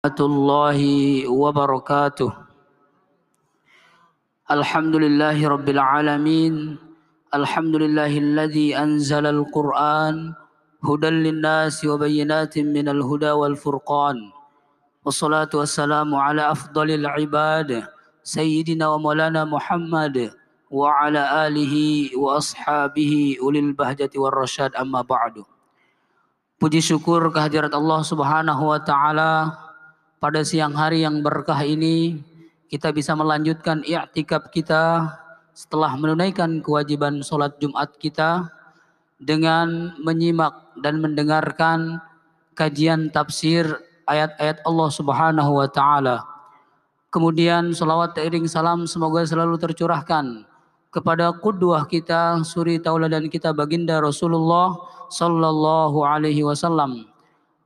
الله 0.00 0.80
وبركاته. 1.28 2.32
الحمد 4.48 4.94
لله 4.96 5.36
رب 5.44 5.68
العالمين. 5.68 6.54
الحمد 7.36 7.74
لله 7.76 8.08
الذي 8.08 8.72
أنزل 8.80 9.28
القرآن 9.28 10.32
هدى 10.80 11.10
للناس 11.10 11.84
وبينات 11.84 12.58
من 12.64 12.88
الهدى 12.88 13.30
والفرقان. 13.30 14.16
والصلاة 15.04 15.52
والسلام 15.52 16.08
على 16.14 16.48
أفضل 16.48 16.90
العباد 16.90 17.84
سيدنا 18.24 18.88
ومولانا 18.88 19.44
محمد 19.44 20.32
وعلى 20.72 21.22
آله 21.46 21.74
وأصحابه 22.16 23.12
أولي 23.36 23.58
البهجة 23.58 24.12
والرشاد. 24.16 24.80
أما 24.80 25.04
بعد 25.04 25.44
Puji 26.60 26.84
syukur 26.84 27.32
kehadirat 27.32 27.72
Allah 27.72 28.04
Subhanahu 28.04 28.68
wa 28.68 28.76
taala 28.84 29.32
pada 30.20 30.44
siang 30.44 30.76
hari 30.76 31.00
yang 31.00 31.24
berkah 31.24 31.56
ini 31.64 32.20
kita 32.68 32.92
bisa 32.92 33.16
melanjutkan 33.16 33.80
i'tikaf 33.88 34.52
kita 34.52 35.08
setelah 35.56 35.96
menunaikan 35.96 36.60
kewajiban 36.60 37.24
sholat 37.24 37.56
Jumat 37.56 37.96
kita 37.96 38.52
dengan 39.16 39.96
menyimak 39.96 40.76
dan 40.84 41.00
mendengarkan 41.00 42.04
kajian 42.52 43.08
tafsir 43.08 43.64
ayat-ayat 44.04 44.60
Allah 44.68 44.90
Subhanahu 44.92 45.56
wa 45.56 45.68
taala. 45.72 46.20
Kemudian 47.08 47.72
salawat 47.72 48.12
teriring 48.12 48.46
salam 48.46 48.84
semoga 48.84 49.24
selalu 49.24 49.56
tercurahkan 49.56 50.44
kepada 50.92 51.32
kudwah 51.32 51.88
kita, 51.88 52.44
suri 52.44 52.76
tauladan 52.76 53.26
kita 53.26 53.56
baginda 53.56 53.98
Rasulullah 53.98 54.78
sallallahu 55.10 56.06
alaihi 56.06 56.46
wasallam 56.46 57.09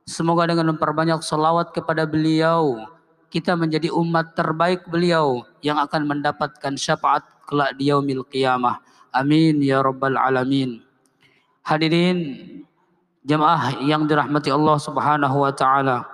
Semoga 0.05 0.45
dengan 0.45 0.69
memperbanyak 0.69 1.25
salawat 1.25 1.73
kepada 1.73 2.05
beliau, 2.05 2.85
kita 3.33 3.57
menjadi 3.57 3.89
umat 3.89 4.37
terbaik 4.37 4.85
beliau 4.85 5.41
yang 5.65 5.81
akan 5.81 6.05
mendapatkan 6.05 6.77
syafaat 6.77 7.25
kelak 7.49 7.73
di 7.73 7.89
yaumil 7.89 8.21
qiyamah. 8.29 8.85
Amin 9.09 9.65
ya 9.65 9.81
rabbal 9.81 10.13
alamin. 10.13 10.85
Hadirin 11.65 12.37
jemaah 13.25 13.81
yang 13.81 14.05
dirahmati 14.05 14.53
Allah 14.53 14.77
Subhanahu 14.77 15.41
wa 15.41 15.49
taala. 15.49 16.05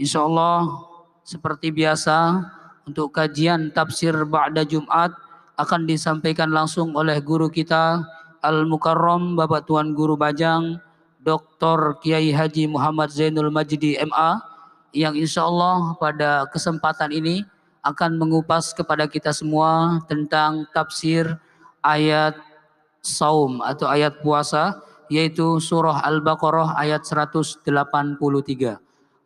Insyaallah 0.00 0.88
seperti 1.20 1.68
biasa 1.76 2.40
untuk 2.88 3.12
kajian 3.12 3.68
tafsir 3.68 4.16
ba'da 4.24 4.64
Jumat 4.64 5.12
akan 5.60 5.84
disampaikan 5.84 6.48
langsung 6.48 6.96
oleh 6.96 7.20
guru 7.20 7.52
kita 7.52 8.00
Al 8.40 8.64
Mukarram 8.64 9.36
Bapak 9.36 9.68
Tuan 9.68 9.92
Guru 9.92 10.16
Bajang 10.16 10.80
Dr. 11.26 11.98
Kiai 11.98 12.30
Haji 12.30 12.70
Muhammad 12.70 13.10
Zainul 13.10 13.50
Majdi 13.50 13.98
MA 14.06 14.38
yang 14.94 15.18
insya 15.18 15.42
Allah 15.42 15.98
pada 15.98 16.46
kesempatan 16.54 17.10
ini 17.10 17.42
akan 17.82 18.14
mengupas 18.14 18.70
kepada 18.70 19.10
kita 19.10 19.34
semua 19.34 19.98
tentang 20.06 20.70
tafsir 20.70 21.26
ayat 21.82 22.38
saum 23.02 23.58
atau 23.58 23.90
ayat 23.90 24.22
puasa 24.22 24.78
yaitu 25.10 25.58
surah 25.58 26.06
Al-Baqarah 26.06 26.78
ayat 26.78 27.02
183. 27.02 27.66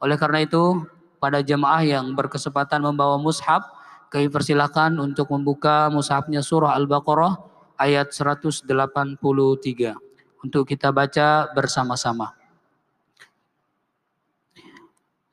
Oleh 0.01 0.17
karena 0.17 0.41
itu 0.41 0.81
pada 1.21 1.45
jemaah 1.45 1.85
yang 1.85 2.17
berkesempatan 2.17 2.81
membawa 2.81 3.21
mushaf 3.21 3.61
kami 4.09 4.33
persilahkan 4.33 4.97
untuk 4.97 5.29
membuka 5.29 5.93
mushafnya 5.93 6.41
surah 6.41 6.73
Al-Baqarah 6.81 7.37
ayat 7.77 8.09
183 8.13 10.10
untuk 10.45 10.69
kita 10.69 10.93
baca 10.93 11.49
bersama-sama. 11.53 12.35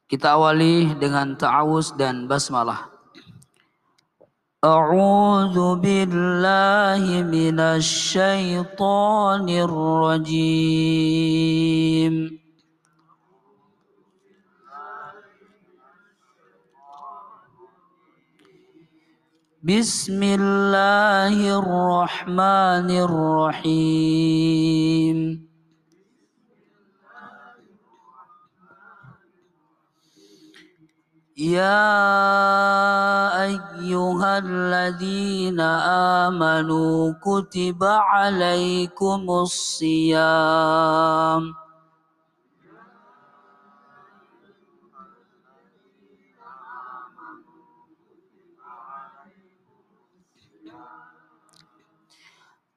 Kita 0.07 0.39
awali 0.39 0.95
dengan 0.95 1.35
ta'awuz 1.35 1.99
dan 1.99 2.31
basmalah. 2.31 2.87
A'udzu 4.63 5.77
billahi 5.83 7.27
minasy 7.27 8.15
syaithanir 8.15 9.67
rajim. 10.07 10.47
بسم 19.67 20.23
الله 20.23 21.59
الرحمن 21.59 22.87
الرحيم. 23.03 24.37
يا 31.35 31.83
أيها 33.43 34.31
الذين 34.37 35.59
آمنوا 35.59 37.19
كتب 37.19 37.83
عليكم 37.83 39.21
الصيام. 39.43 40.63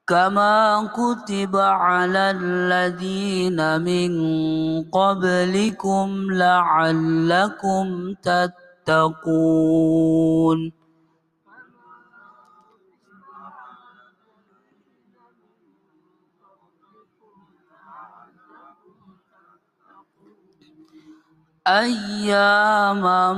كما 0.07 0.89
كتب 0.93 1.55
على 1.55 2.31
الذين 2.31 3.81
من 3.81 4.11
قبلكم 4.89 6.27
لعلكم 6.31 8.13
تتقون 8.23 9.61
أياما 21.67 23.33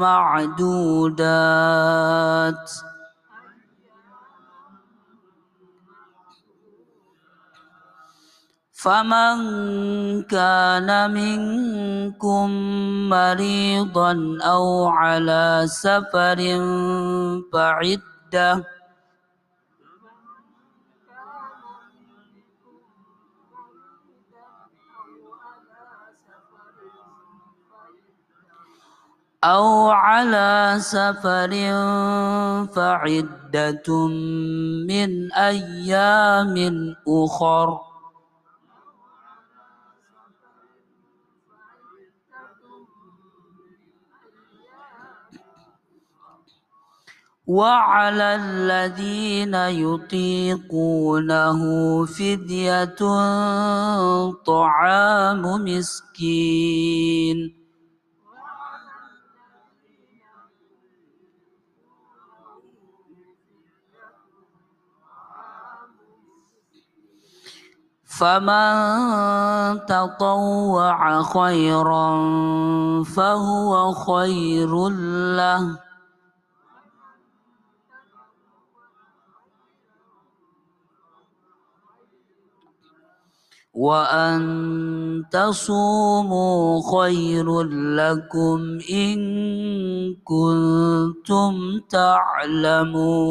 معدودات 0.00 1.30
فمن 8.80 10.22
كان 10.22 10.88
منكم 11.12 12.48
مريضا 13.08 14.38
أو 14.42 14.88
على 14.88 15.64
سفر 15.68 16.40
فعدة. 17.52 18.64
أو 29.44 29.90
على 29.90 30.76
سفر 30.80 31.52
فعدة 32.76 33.88
من 34.88 35.32
أيام 35.32 36.56
أخر. 37.08 37.89
وعلى 47.50 48.28
الذين 48.38 49.54
يطيقونه 49.82 51.60
فدية 52.06 53.00
طعام 54.46 55.42
مسكين. 55.42 57.38
فمن 68.20 68.70
تطوع 69.88 71.22
خيرا 71.22 72.08
فهو 73.02 73.92
خير 73.92 74.88
له. 75.40 75.89
وأن 83.74 85.24
تصوموا 85.30 86.82
خير 86.82 87.62
لكم 87.96 88.78
إن 88.90 89.20
كنتم 90.24 91.80
تعلمون 91.90 93.30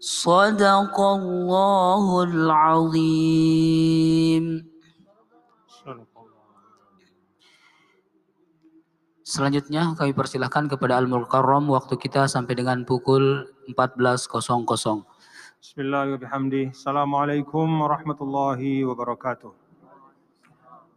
صدق 0.00 1.00
الله 1.00 2.22
العظيم 2.22 3.64
Selanjutnya 9.34 9.98
kami 9.98 10.14
persilahkan 10.14 10.70
kepada 10.70 10.94
Al-Mukarram 10.94 11.66
waktu 11.66 11.98
kita 11.98 12.30
sampai 12.30 12.54
dengan 12.54 12.86
pukul 12.86 13.50
14.00. 13.66 14.30
Bismillahirrahmanirrahim. 15.58 16.70
Assalamualaikum 16.70 17.66
warahmatullahi 17.82 18.86
wabarakatuh. 18.86 19.50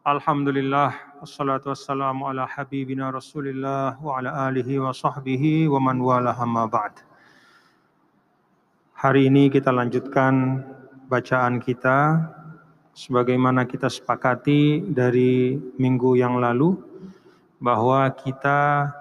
Alhamdulillah 0.05 1.17
wassalatu 1.17 1.73
wassalamu 1.73 2.29
ala 2.29 2.45
habibina 2.45 3.09
Rasulillah 3.09 3.97
wa 3.97 4.21
ala 4.21 4.53
alihi 4.53 4.85
wa 4.85 4.93
sahbihi 4.93 5.65
wa 5.65 5.81
man 5.81 5.97
wala 5.97 6.37
amma 6.37 6.69
ba'd. 6.69 6.93
Hari 9.01 9.33
ini 9.33 9.49
kita 9.49 9.73
lanjutkan 9.73 10.61
bacaan 11.09 11.57
kita 11.57 12.21
sebagaimana 12.93 13.65
kita 13.65 13.89
sepakati 13.89 14.93
dari 14.93 15.57
minggu 15.81 16.13
yang 16.21 16.37
lalu 16.37 16.86
bahwa 17.57 18.05
kita 18.13 18.91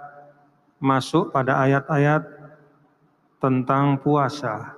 masuk 0.81 1.33
pada 1.33 1.61
ayat-ayat 1.65 2.25
tentang 3.41 4.01
puasa 4.01 4.77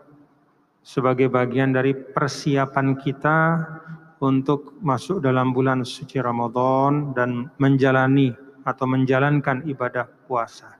sebagai 0.82 1.30
bagian 1.30 1.70
dari 1.70 1.94
persiapan 1.94 2.96
kita 2.98 3.62
untuk 4.18 4.74
masuk 4.82 5.22
dalam 5.22 5.54
bulan 5.54 5.86
suci 5.86 6.18
Ramadan 6.18 7.14
dan 7.14 7.52
menjalani 7.62 8.34
atau 8.66 8.84
menjalankan 8.88 9.62
ibadah 9.68 10.10
puasa. 10.26 10.74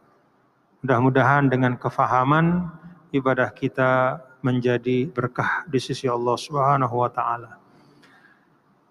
Mudah-mudahan 0.83 1.51
dengan 1.51 1.79
kefahaman 1.79 2.71
ibadah 3.15 3.51
kita 3.55 4.23
menjadi 4.43 5.11
berkah 5.11 5.67
di 5.67 5.79
sisi 5.83 6.07
Allah 6.07 6.37
Subhanahu 6.39 6.95
wa 7.03 7.11
taala. 7.11 7.59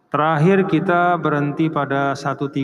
Terakhir 0.08 0.64
kita 0.72 1.20
berhenti 1.20 1.68
pada 1.68 2.16
135 2.16 2.64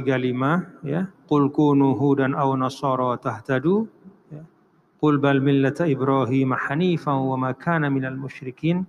ya. 0.88 1.12
Qul 1.28 1.52
kunu 1.52 1.92
hudan 2.00 2.32
aw 2.32 2.56
nasara 2.56 3.20
tahtadu 3.20 3.84
ya. 4.32 4.44
Qul 5.04 5.20
bal 5.20 5.44
millata 5.44 5.84
Ibrahim 5.84 6.56
hanifan 6.56 7.20
wa 7.20 7.36
ma 7.36 7.52
kana 7.52 7.92
minal 7.92 8.16
musyrikin. 8.16 8.88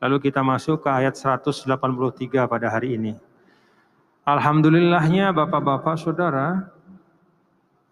Lalu 0.00 0.28
kita 0.28 0.40
masuk 0.40 0.84
ke 0.84 0.90
ayat 0.92 1.20
183 1.20 1.68
pada 2.48 2.66
hari 2.72 2.96
ini. 2.96 3.16
Alhamdulillahnya 4.24 5.30
Bapak-bapak 5.36 5.96
Saudara, 6.00 6.72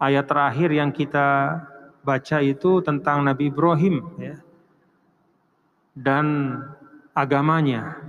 ayat 0.01 0.27
terakhir 0.27 0.69
yang 0.73 0.91
kita 0.91 1.61
baca 2.05 2.39
itu 2.41 2.85
tentang 2.85 3.25
Nabi 3.25 3.49
Ibrahim 3.49 4.01
ya 4.21 4.37
dan 5.95 6.59
agamanya. 7.15 8.03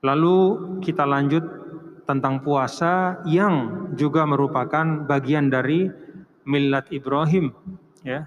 Lalu 0.00 0.80
kita 0.80 1.04
lanjut 1.04 1.44
tentang 2.08 2.40
puasa 2.40 3.20
yang 3.28 3.84
juga 3.94 4.24
merupakan 4.24 5.04
bagian 5.04 5.52
dari 5.52 5.92
millat 6.48 6.88
Ibrahim, 6.88 7.52
ya. 8.00 8.24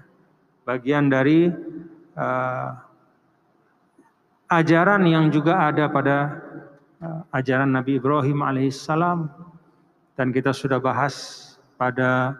Bagian 0.64 1.12
dari 1.12 1.52
uh, 2.16 2.68
ajaran 4.48 5.04
yang 5.04 5.28
juga 5.28 5.68
ada 5.68 5.92
pada 5.92 6.40
uh, 7.02 7.20
ajaran 7.36 7.68
Nabi 7.68 8.00
Ibrahim 8.00 8.40
alaihissalam 8.40 9.28
dan 10.16 10.32
kita 10.32 10.54
sudah 10.54 10.80
bahas 10.80 11.42
pada 11.74 12.38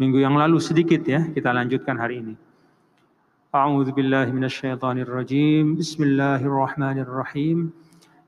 minggu 0.00 0.16
yang 0.22 0.38
lalu 0.38 0.62
sedikit 0.62 1.02
ya, 1.04 1.26
kita 1.34 1.52
lanjutkan 1.52 2.00
hari 2.00 2.24
ini. 2.24 2.34
A'udzu 3.50 3.90
bismillahirrahmanirrahim. 3.92 5.74
Bismillahirrahmanirrahim. 5.74 7.74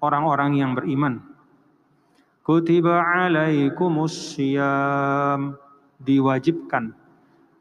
orang-orang 0.01 0.57
yang 0.57 0.73
beriman 0.73 1.21
Kutiba 2.41 3.05
alaikumus 3.05 4.33
siyam 4.33 5.61
Diwajibkan 6.01 6.97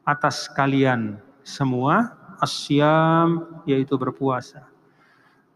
atas 0.08 0.48
kalian 0.56 1.20
semua 1.44 2.16
Asyam 2.40 3.44
yaitu 3.68 4.00
berpuasa 4.00 4.64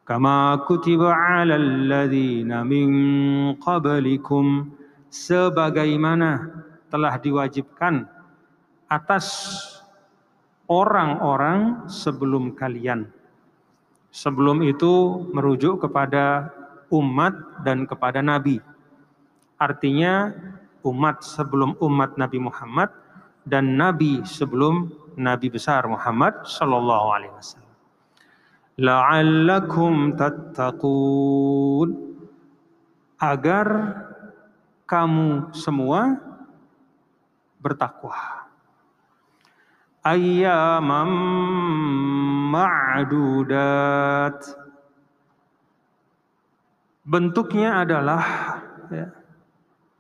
Kama 0.05 0.61
kutiba 0.69 1.09
alal 1.17 1.89
ladhina 1.89 2.63
min 2.63 2.89
qablikum 3.59 4.77
sebagaimana 5.09 6.63
telah 6.93 7.17
diwajibkan 7.19 8.07
atas 8.87 9.27
orang-orang 10.72 11.92
sebelum 11.92 12.56
kalian. 12.56 13.12
Sebelum 14.16 14.64
itu 14.64 15.28
merujuk 15.36 15.84
kepada 15.84 16.48
umat 16.88 17.64
dan 17.68 17.84
kepada 17.84 18.24
nabi. 18.24 18.64
Artinya 19.60 20.32
umat 20.88 21.22
sebelum 21.22 21.76
umat 21.84 22.16
Nabi 22.18 22.40
Muhammad 22.42 22.90
dan 23.46 23.78
nabi 23.78 24.24
sebelum 24.26 24.90
nabi 25.20 25.52
besar 25.52 25.86
Muhammad 25.86 26.48
sallallahu 26.48 27.08
alaihi 27.14 27.34
wasallam. 27.36 27.76
La'allakum 28.82 30.18
tattaqun 30.18 31.90
agar 33.22 33.68
kamu 34.90 35.54
semua 35.54 36.18
bertakwa. 37.62 38.41
Ayyamam 40.02 41.14
ma'dudat. 42.50 44.38
Bentuknya 47.06 47.86
adalah 47.86 48.24
ya, 48.90 49.14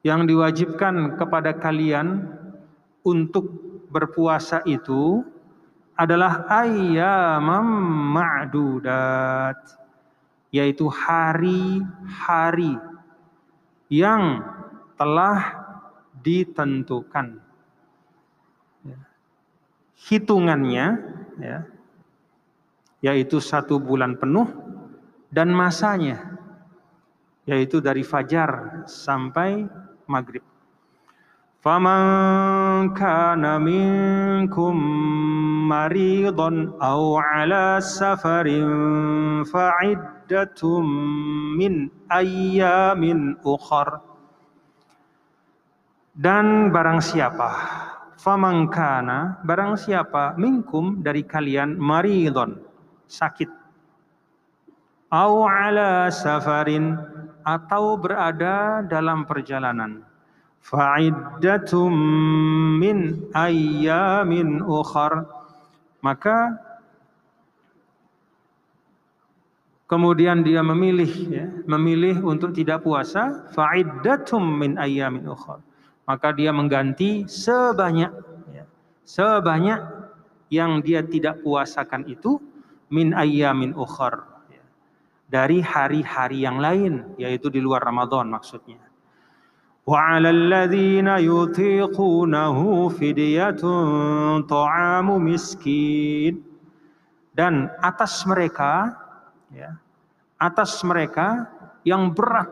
yang 0.01 0.25
diwajibkan 0.25 1.21
kepada 1.21 1.53
kalian 1.53 2.33
untuk 3.05 3.45
berpuasa 3.93 4.65
itu 4.65 5.21
adalah 5.93 6.49
ayyamam 6.49 7.65
ma'dudat 8.17 9.61
yaitu 10.49 10.89
hari-hari 10.89 12.73
yang 13.85 14.41
telah 14.97 15.61
ditentukan 16.25 17.50
Ya. 20.00 20.06
Hitungannya 20.06 20.86
ya, 21.40 21.58
yaitu 23.02 23.42
satu 23.42 23.80
bulan 23.80 24.14
penuh 24.20 24.46
dan 25.32 25.50
masanya 25.50 26.36
yaitu 27.46 27.78
dari 27.78 28.02
fajar 28.02 28.82
sampai 28.90 29.66
maghrib. 30.10 30.42
فَمَنْ 31.66 32.94
كَانَ 32.94 33.42
مِنْكُمْ 33.42 34.74
مَرِيضًا 35.66 36.50
أَوْ 36.78 37.02
عَلَى 37.18 37.82
سَفَرٍ 37.82 38.46
فَعِدَّةٌ 39.50 40.62
مِنْ 41.58 41.72
أَيَّامٍ 42.06 43.02
أُخَرٍ 43.42 43.88
dan 46.14 46.70
barang 46.70 47.02
siapa 47.02 47.50
famangkana 48.21 49.41
barang 49.41 49.81
siapa 49.81 50.37
minkum 50.37 51.01
dari 51.01 51.25
kalian 51.25 51.73
maridon 51.73 52.61
sakit. 53.09 53.49
Au 55.11 55.43
ala 55.43 56.07
safarin 56.13 56.95
atau 57.43 57.97
berada 57.99 58.85
dalam 58.85 59.25
perjalanan. 59.27 60.05
Fa'iddatum 60.61 61.91
min 62.77 63.27
ayyamin 63.33 64.61
ukhar. 64.63 65.25
Maka 65.99 66.55
kemudian 69.89 70.45
dia 70.45 70.63
memilih 70.63 71.11
ya, 71.27 71.45
memilih 71.67 72.23
untuk 72.23 72.55
tidak 72.55 72.85
puasa. 72.85 73.51
Fa'iddatum 73.51 74.39
min 74.47 74.79
ayyamin 74.79 75.27
ukhar 75.27 75.59
maka 76.11 76.35
dia 76.35 76.51
mengganti 76.51 77.23
sebanyak 77.23 78.11
ya, 78.51 78.67
sebanyak 79.07 79.79
yang 80.51 80.83
dia 80.83 80.99
tidak 81.07 81.39
puasakan 81.39 82.03
itu 82.11 82.35
min 82.91 83.15
ayyamin 83.15 83.71
ukhar 83.71 84.27
ya, 84.51 84.59
dari 85.31 85.63
hari-hari 85.63 86.43
yang 86.43 86.59
lain 86.59 87.15
yaitu 87.15 87.47
di 87.47 87.63
luar 87.63 87.79
Ramadan 87.79 88.27
maksudnya. 88.27 88.83
Wa 89.87 90.19
'alal 90.19 90.51
ladzina 90.51 91.23
yutiqunahu 91.23 92.91
fidyatun 92.91 94.43
ta'amu 94.51 95.15
miskin. 95.15 96.43
Dan 97.31 97.71
atas 97.79 98.27
mereka 98.27 98.91
ya 99.55 99.79
atas 100.35 100.83
mereka 100.83 101.47
yang 101.87 102.11
berat 102.11 102.49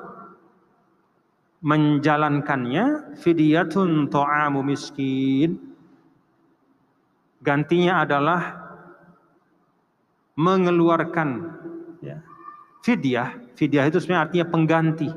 menjalankannya 1.60 3.16
fidyatun 3.20 4.08
ta'amu 4.08 4.64
miskin. 4.64 5.60
Gantinya 7.40 8.04
adalah 8.04 8.42
mengeluarkan 10.36 11.30
ya, 12.04 12.20
fidyah 12.84 13.36
fidyah 13.56 13.88
itu 13.88 14.00
sebenarnya 14.00 14.24
artinya 14.28 14.48
pengganti. 14.48 15.10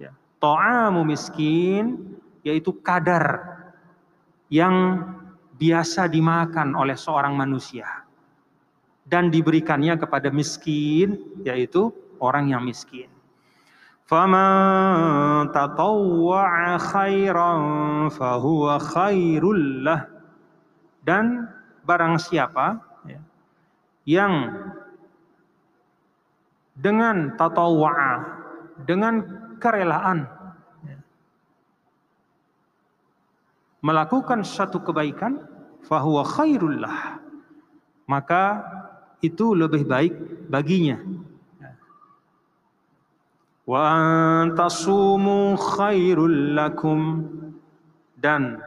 Ya, 0.00 0.12
ta'amu 0.40 1.04
miskin 1.04 2.16
yaitu 2.44 2.76
kadar 2.80 3.40
yang 4.52 5.04
biasa 5.56 6.08
dimakan 6.08 6.76
oleh 6.76 6.96
seorang 6.96 7.36
manusia. 7.36 8.04
Dan 9.02 9.28
diberikannya 9.28 10.00
kepada 10.00 10.32
miskin 10.32 11.20
yaitu 11.44 11.92
orang 12.20 12.48
yang 12.48 12.64
miskin 12.64 13.12
فَمَنْ 14.11 14.47
تَطَوَّعَ 15.51 16.51
خَيْرًا 16.79 17.53
فَهُوَ 18.07 18.63
خَيْرٌ 18.79 19.43
لَهُ 19.83 20.01
dan 21.07 21.47
barang 21.87 22.19
siapa 22.19 22.83
ya, 23.07 23.23
yang 24.03 24.51
dengan 26.75 27.31
tatawwa'a 27.39 28.11
dengan 28.83 29.23
kerelaan 29.55 30.27
ya, 30.83 30.99
melakukan 33.79 34.43
satu 34.43 34.83
kebaikan 34.83 35.39
fahuwa 35.87 36.27
khairullah 36.27 37.23
maka 38.03 38.67
itu 39.23 39.55
lebih 39.55 39.87
baik 39.87 40.13
baginya 40.51 40.99
khairul 45.56 46.52
lakum 46.52 47.00
dan 48.20 48.60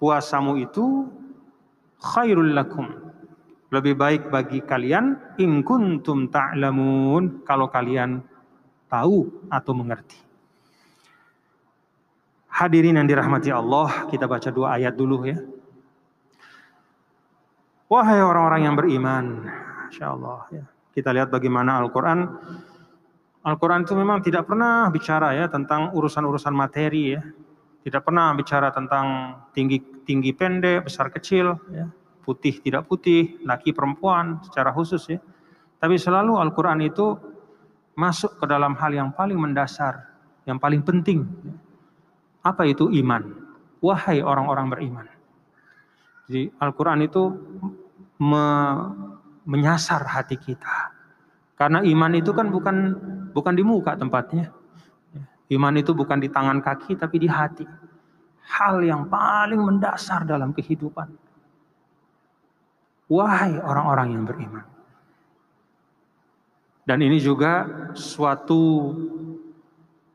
puasamu 0.00 0.58
itu 0.58 1.06
khairul 2.02 2.50
lakum 2.50 2.90
lebih 3.70 3.94
baik 3.94 4.22
bagi 4.34 4.60
kalian 4.66 5.14
in 5.38 5.62
kuntum 5.62 6.26
ta'lamun 6.26 7.46
kalau 7.46 7.70
kalian 7.70 8.24
tahu 8.90 9.46
atau 9.46 9.72
mengerti 9.76 10.30
Hadirin 12.60 13.00
yang 13.00 13.08
dirahmati 13.08 13.48
Allah, 13.48 14.04
kita 14.12 14.28
baca 14.28 14.52
dua 14.52 14.76
ayat 14.76 14.92
dulu 14.92 15.24
ya. 15.24 15.40
Wahai 17.88 18.20
orang-orang 18.20 18.68
yang 18.68 18.76
beriman, 18.76 19.48
Insya 19.88 20.12
Allah 20.12 20.44
ya. 20.52 20.64
Kita 20.92 21.08
lihat 21.16 21.32
bagaimana 21.32 21.80
Al-Quran 21.80 22.20
Al-Quran 23.40 23.88
itu 23.88 23.96
memang 23.96 24.20
tidak 24.20 24.44
pernah 24.44 24.92
bicara 24.92 25.32
ya 25.32 25.48
tentang 25.48 25.96
urusan-urusan 25.96 26.52
materi 26.52 27.16
ya. 27.16 27.22
Tidak 27.80 28.04
pernah 28.04 28.36
bicara 28.36 28.68
tentang 28.68 29.36
tinggi 29.56 29.80
tinggi 30.04 30.36
pendek, 30.36 30.84
besar 30.84 31.08
kecil, 31.08 31.56
ya. 31.72 31.88
putih 32.20 32.60
tidak 32.60 32.84
putih, 32.84 33.40
laki 33.48 33.72
perempuan 33.72 34.44
secara 34.44 34.68
khusus 34.76 35.00
ya. 35.08 35.16
Tapi 35.80 35.96
selalu 35.96 36.36
Al-Quran 36.36 36.84
itu 36.84 37.16
masuk 37.96 38.36
ke 38.36 38.44
dalam 38.44 38.76
hal 38.76 38.92
yang 38.92 39.16
paling 39.16 39.40
mendasar, 39.40 40.04
yang 40.44 40.60
paling 40.60 40.84
penting. 40.84 41.24
Apa 42.44 42.68
itu 42.68 42.92
iman? 42.92 43.24
Wahai 43.80 44.20
orang-orang 44.20 44.66
beriman. 44.68 45.06
Jadi 46.28 46.52
Al-Quran 46.60 47.00
itu 47.08 47.22
me, 48.20 48.44
menyasar 49.48 50.04
hati 50.04 50.36
kita. 50.36 50.92
Karena 51.56 51.80
iman 51.84 52.12
itu 52.16 52.32
kan 52.36 52.52
bukan 52.52 52.76
bukan 53.32 53.54
di 53.56 53.62
muka 53.64 53.96
tempatnya. 53.96 54.52
Iman 55.50 55.74
itu 55.74 55.90
bukan 55.90 56.22
di 56.22 56.30
tangan 56.30 56.62
kaki 56.62 56.94
tapi 56.94 57.16
di 57.18 57.28
hati. 57.30 57.66
Hal 58.50 58.82
yang 58.82 59.10
paling 59.10 59.58
mendasar 59.58 60.22
dalam 60.22 60.54
kehidupan. 60.54 61.10
Wahai 63.10 63.58
orang-orang 63.58 64.14
yang 64.14 64.24
beriman. 64.26 64.66
Dan 66.86 67.02
ini 67.02 67.18
juga 67.18 67.66
suatu 67.94 68.94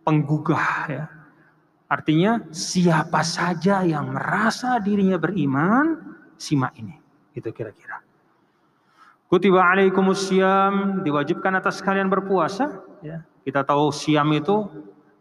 penggugah 0.07 0.71
ya. 0.87 1.05
Artinya 1.85 2.47
siapa 2.49 3.21
saja 3.21 3.83
yang 3.83 4.15
merasa 4.15 4.79
dirinya 4.79 5.19
beriman, 5.19 6.15
simak 6.39 6.75
ini. 6.79 6.95
Itu 7.35 7.51
kira-kira. 7.51 8.04
Kutiba 9.25 9.57
alaikumus 9.57 10.29
siam, 10.29 11.01
diwajibkan 11.01 11.57
atas 11.57 11.81
kalian 11.81 12.07
berpuasa. 12.07 12.85
Ya. 13.01 13.25
Kita 13.41 13.65
tahu 13.65 13.89
siam 13.89 14.29
itu 14.37 14.69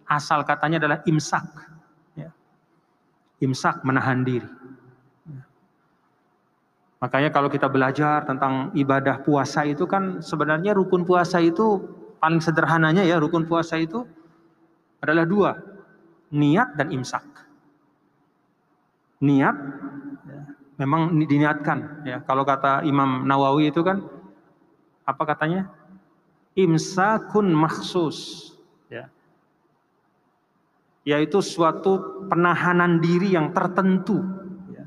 asal 0.04 0.44
katanya 0.44 0.76
adalah 0.76 1.00
imsak. 1.08 1.44
Ya. 2.12 2.28
Imsak 3.40 3.80
menahan 3.80 4.20
diri. 4.20 4.44
Ya. 5.24 5.42
Makanya 7.00 7.32
kalau 7.32 7.48
kita 7.48 7.64
belajar 7.64 8.28
tentang 8.28 8.76
ibadah 8.76 9.24
puasa 9.24 9.64
itu 9.64 9.88
kan 9.88 10.20
sebenarnya 10.20 10.76
rukun 10.76 11.08
puasa 11.08 11.40
itu 11.40 11.80
paling 12.20 12.44
sederhananya 12.44 13.04
ya 13.04 13.16
rukun 13.16 13.48
puasa 13.48 13.80
itu 13.80 14.04
adalah 15.00 15.24
dua. 15.24 15.56
Niat 16.28 16.76
dan 16.76 16.92
imsak. 16.92 17.24
Niat 19.24 19.56
memang 20.78 21.14
diniatkan 21.14 22.06
ya. 22.06 22.18
Kalau 22.26 22.42
kata 22.42 22.82
Imam 22.86 23.26
Nawawi 23.26 23.70
itu 23.70 23.82
kan 23.86 24.02
apa 25.06 25.22
katanya? 25.26 25.70
Imsakun 26.54 27.50
maksus 27.50 28.50
ya. 28.90 29.10
Yaitu 31.02 31.42
suatu 31.42 32.26
penahanan 32.30 33.02
diri 33.02 33.34
yang 33.34 33.50
tertentu 33.50 34.22
ya. 34.70 34.86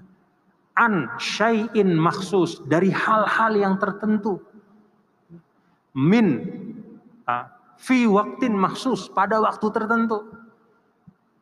an 0.79 1.11
syai'in 1.19 1.95
maksus 1.95 2.63
dari 2.67 2.91
hal-hal 2.91 3.53
yang 3.55 3.75
tertentu. 3.79 4.39
Min 5.97 6.45
uh, 7.27 7.45
fi 7.79 8.07
waktin 8.07 8.55
maksus 8.55 9.11
pada 9.11 9.39
waktu 9.43 9.67
tertentu. 9.71 10.23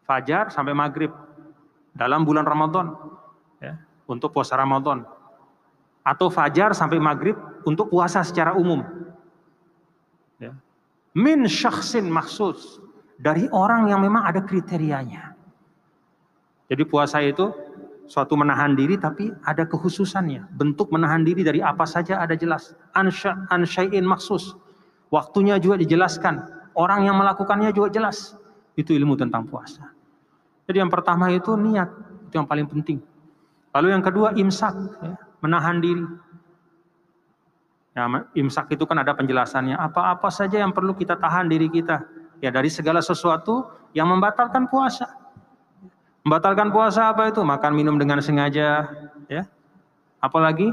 Fajar 0.06 0.54
sampai 0.54 0.78
maghrib 0.78 1.10
dalam 1.98 2.28
bulan 2.28 2.46
Ramadan 2.46 2.94
untuk 4.06 4.34
puasa 4.34 4.58
Ramadan. 4.58 5.06
Atau 6.06 6.30
fajar 6.30 6.78
sampai 6.78 7.02
maghrib 7.02 7.34
untuk 7.66 7.90
puasa 7.90 8.22
secara 8.22 8.54
umum. 8.54 8.86
Ya. 10.38 10.54
Min 11.18 11.50
syakhsin 11.50 12.06
maksus. 12.10 12.82
Dari 13.16 13.48
orang 13.50 13.90
yang 13.90 14.04
memang 14.04 14.28
ada 14.28 14.44
kriterianya. 14.44 15.34
Jadi 16.68 16.84
puasa 16.84 17.24
itu 17.24 17.48
suatu 18.06 18.38
menahan 18.38 18.78
diri 18.78 19.00
tapi 19.00 19.32
ada 19.48 19.66
kekhususannya. 19.66 20.52
Bentuk 20.54 20.94
menahan 20.94 21.26
diri 21.26 21.42
dari 21.42 21.64
apa 21.64 21.88
saja 21.88 22.22
ada 22.22 22.38
jelas. 22.38 22.76
Ansya'in 23.50 24.06
maksus. 24.06 24.54
Waktunya 25.10 25.58
juga 25.58 25.80
dijelaskan. 25.80 26.44
Orang 26.76 27.08
yang 27.08 27.16
melakukannya 27.16 27.72
juga 27.72 27.88
jelas. 27.88 28.36
Itu 28.76 28.92
ilmu 28.92 29.16
tentang 29.16 29.48
puasa. 29.48 29.96
Jadi 30.68 30.84
yang 30.84 30.92
pertama 30.92 31.32
itu 31.32 31.56
niat. 31.56 31.88
Itu 32.28 32.36
yang 32.36 32.50
paling 32.50 32.68
penting. 32.68 33.00
Lalu 33.76 33.88
yang 33.92 34.04
kedua 34.04 34.32
imsak, 34.40 34.72
ya, 35.04 35.20
menahan 35.44 35.84
diri. 35.84 36.08
Ya, 37.92 38.08
imsak 38.36 38.72
itu 38.72 38.88
kan 38.88 39.04
ada 39.04 39.12
penjelasannya. 39.12 39.76
Apa-apa 39.76 40.32
saja 40.32 40.64
yang 40.64 40.72
perlu 40.72 40.96
kita 40.96 41.20
tahan 41.20 41.52
diri 41.52 41.68
kita. 41.68 42.08
Ya 42.40 42.52
dari 42.52 42.72
segala 42.72 43.00
sesuatu 43.04 43.68
yang 43.96 44.12
membatalkan 44.12 44.68
puasa. 44.68 45.08
Membatalkan 46.28 46.72
puasa 46.72 47.12
apa 47.12 47.32
itu? 47.32 47.40
Makan 47.44 47.72
minum 47.72 47.96
dengan 47.96 48.20
sengaja. 48.20 48.92
Ya. 49.32 49.48
Apalagi? 50.20 50.72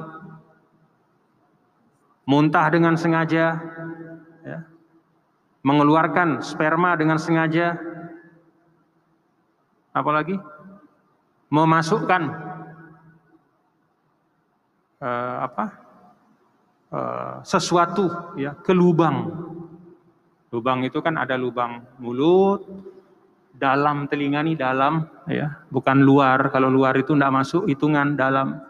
Muntah 2.26 2.66
dengan 2.71 2.99
sengaja. 2.99 3.59
Ya. 4.42 4.66
Mengeluarkan 5.62 6.42
sperma 6.42 6.99
dengan 6.99 7.23
sengaja. 7.23 7.78
Apalagi? 9.94 10.38
Memasukkan 11.52 12.51
uh, 15.02 15.37
apa 15.42 15.64
uh, 16.94 17.35
sesuatu 17.42 18.38
ya 18.38 18.54
ke 18.54 18.71
lubang. 18.71 19.28
Lubang 20.54 20.85
itu 20.87 21.00
kan 21.02 21.16
ada 21.16 21.35
lubang 21.35 21.80
mulut, 21.97 22.62
dalam 23.56 24.04
telinga 24.06 24.44
nih 24.44 24.56
dalam 24.56 25.09
ya, 25.26 25.64
bukan 25.73 26.04
luar. 26.04 26.52
Kalau 26.54 26.71
luar 26.71 26.94
itu 26.97 27.16
tidak 27.16 27.32
masuk 27.32 27.66
hitungan 27.66 28.14
dalam 28.14 28.61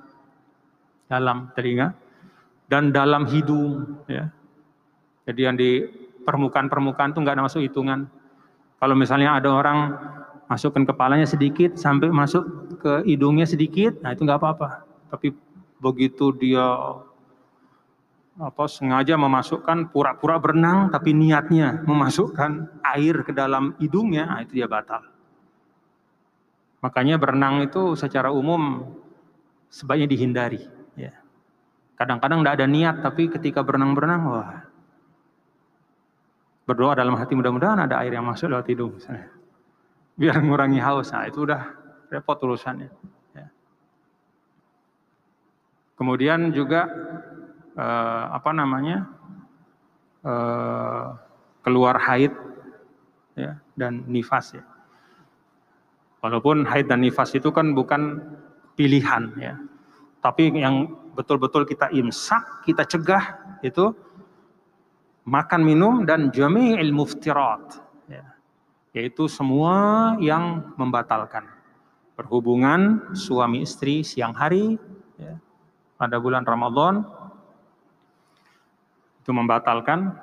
dalam 1.11 1.53
telinga 1.53 1.93
dan 2.71 2.89
dalam 2.95 3.29
hidung 3.29 4.01
ya. 4.09 4.31
Jadi 5.29 5.41
yang 5.43 5.57
di 5.59 5.87
permukaan-permukaan 6.23 7.15
itu 7.15 7.21
nggak 7.21 7.37
masuk 7.39 7.61
hitungan. 7.63 8.07
Kalau 8.79 8.95
misalnya 8.99 9.39
ada 9.39 9.51
orang 9.51 9.79
masukkan 10.51 10.83
kepalanya 10.83 11.27
sedikit 11.27 11.79
sampai 11.79 12.11
masuk 12.11 12.43
ke 12.83 13.07
hidungnya 13.07 13.47
sedikit, 13.47 13.99
nah 14.03 14.11
itu 14.11 14.27
nggak 14.27 14.39
apa-apa. 14.43 14.83
Tapi 15.11 15.31
begitu 15.83 16.31
dia 16.31 16.63
apa 18.39 18.65
sengaja 18.65 19.19
memasukkan 19.19 19.93
pura-pura 19.93 20.41
berenang 20.41 20.89
tapi 20.89 21.13
niatnya 21.13 21.85
memasukkan 21.85 22.81
air 22.95 23.27
ke 23.27 23.35
dalam 23.35 23.77
hidungnya, 23.77 24.25
nah 24.25 24.41
itu 24.41 24.57
dia 24.63 24.71
batal. 24.71 25.05
Makanya 26.81 27.21
berenang 27.21 27.63
itu 27.63 27.95
secara 27.95 28.33
umum 28.33 28.89
sebaiknya 29.69 30.09
dihindari. 30.11 30.63
Ya. 30.97 31.15
Kadang-kadang 31.95 32.43
tidak 32.43 32.55
ada 32.59 32.67
niat, 32.67 32.97
tapi 33.05 33.31
ketika 33.31 33.61
berenang-berenang, 33.63 34.23
wah 34.27 34.65
berdoa 36.67 36.97
dalam 36.97 37.15
hati 37.21 37.37
mudah-mudahan 37.37 37.85
ada 37.85 38.01
air 38.01 38.17
yang 38.17 38.27
masuk 38.27 38.49
lewat 38.49 38.67
hidung, 38.71 38.97
misalnya. 38.97 39.29
biar 40.13 40.41
mengurangi 40.45 40.81
haus. 40.81 41.09
Nah 41.13 41.25
itu 41.25 41.49
udah 41.49 41.73
repot 42.13 42.37
urusannya. 42.37 42.93
Kemudian 45.97 46.51
juga 46.51 46.89
eh, 47.77 48.25
apa 48.33 48.51
namanya 48.51 49.09
eh, 50.25 51.07
keluar 51.63 51.97
haid 52.03 52.33
ya, 53.39 53.59
dan 53.79 54.05
nifas 54.09 54.57
ya. 54.57 54.65
Walaupun 56.23 56.67
haid 56.67 56.87
dan 56.87 57.03
nifas 57.03 57.35
itu 57.35 57.51
kan 57.51 57.75
bukan 57.75 58.23
pilihan 58.79 59.35
ya, 59.37 59.59
tapi 60.23 60.55
yang 60.55 60.87
betul-betul 61.19 61.67
kita 61.67 61.91
imsak, 61.91 62.63
kita 62.63 62.87
cegah 62.87 63.59
itu 63.61 63.91
makan 65.27 65.63
minum 65.63 65.95
dan 66.03 66.31
jami'il 66.35 66.91
muftirat 66.91 67.79
ya. 68.11 68.25
yaitu 68.95 69.31
semua 69.31 70.15
yang 70.19 70.75
membatalkan 70.75 71.47
berhubungan 72.19 73.15
suami 73.15 73.63
istri 73.67 74.03
siang 74.03 74.35
hari 74.35 74.79
ya, 75.19 75.39
pada 76.03 76.19
bulan 76.19 76.43
Ramadan 76.43 77.07
itu 79.23 79.31
membatalkan. 79.31 80.19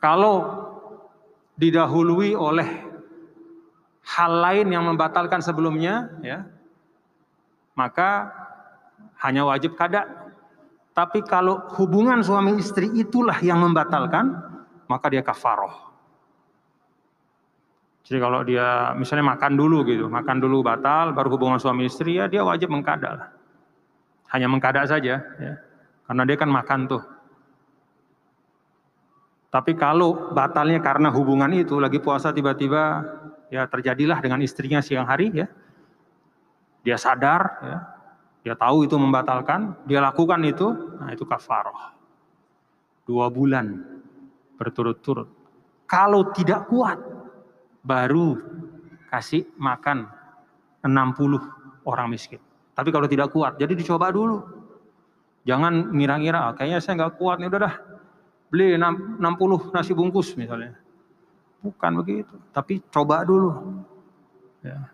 Kalau 0.00 0.64
didahului 1.60 2.32
oleh 2.32 2.68
hal 4.16 4.32
lain 4.40 4.72
yang 4.72 4.88
membatalkan 4.88 5.44
sebelumnya, 5.44 6.08
ya, 6.24 6.48
maka 7.76 8.32
hanya 9.20 9.44
wajib 9.44 9.76
kada. 9.76 10.08
Tapi 10.96 11.20
kalau 11.20 11.68
hubungan 11.76 12.24
suami 12.24 12.56
istri 12.56 12.88
itulah 12.96 13.36
yang 13.44 13.60
membatalkan, 13.60 14.40
maka 14.88 15.12
dia 15.12 15.20
kafaroh. 15.20 15.92
Jadi 18.04 18.18
kalau 18.20 18.40
dia 18.44 18.92
misalnya 18.96 19.36
makan 19.36 19.52
dulu 19.56 19.84
gitu, 19.84 20.08
makan 20.08 20.40
dulu 20.40 20.64
batal, 20.64 21.12
baru 21.12 21.28
hubungan 21.36 21.60
suami 21.60 21.88
istri 21.88 22.20
ya 22.20 22.28
dia 22.28 22.44
wajib 22.44 22.68
mengkada 22.68 23.33
Hanya 24.34 24.50
mengkada 24.50 24.82
saja, 24.82 25.22
ya. 25.22 25.54
karena 26.10 26.22
dia 26.26 26.34
kan 26.34 26.50
makan 26.50 26.90
tuh. 26.90 27.02
Tapi 29.54 29.78
kalau 29.78 30.34
batalnya 30.34 30.82
karena 30.82 31.14
hubungan 31.14 31.46
itu 31.54 31.78
lagi 31.78 32.02
puasa 32.02 32.34
tiba-tiba 32.34 33.06
ya 33.46 33.70
terjadilah 33.70 34.18
dengan 34.18 34.42
istrinya 34.42 34.82
siang 34.82 35.06
hari 35.06 35.30
ya. 35.30 35.46
Dia 36.82 36.98
sadar 36.98 37.42
ya. 37.62 37.78
Dia 38.44 38.58
tahu 38.58 38.84
itu 38.84 38.98
membatalkan, 39.00 39.88
dia 39.88 40.04
lakukan 40.04 40.36
itu, 40.44 40.68
nah 41.00 41.08
itu 41.08 41.24
kafaroh. 41.24 41.96
Dua 43.08 43.32
bulan 43.32 43.80
berturut-turut. 44.60 45.30
Kalau 45.88 46.28
tidak 46.34 46.68
kuat, 46.68 47.00
baru 47.80 48.36
kasih 49.08 49.48
makan 49.56 50.08
60 50.84 51.40
orang 51.88 52.08
miskin. 52.12 52.42
Tapi 52.74 52.90
kalau 52.90 53.06
tidak 53.06 53.30
kuat, 53.30 53.54
jadi 53.54 53.70
dicoba 53.72 54.10
dulu. 54.10 54.42
Jangan 55.46 55.94
ngira-ngira, 55.94 56.50
ah, 56.50 56.52
kayaknya 56.58 56.82
saya 56.82 56.94
nggak 56.98 57.14
kuat 57.22 57.38
nih, 57.38 57.46
udah 57.46 57.60
dah 57.62 57.74
beli 58.50 58.74
60 58.78 59.70
nasi 59.70 59.94
bungkus 59.94 60.34
misalnya. 60.34 60.74
Bukan 61.62 61.92
begitu, 62.02 62.34
tapi 62.52 62.82
coba 62.92 63.24
dulu. 63.24 63.80
Ya. 64.60 64.90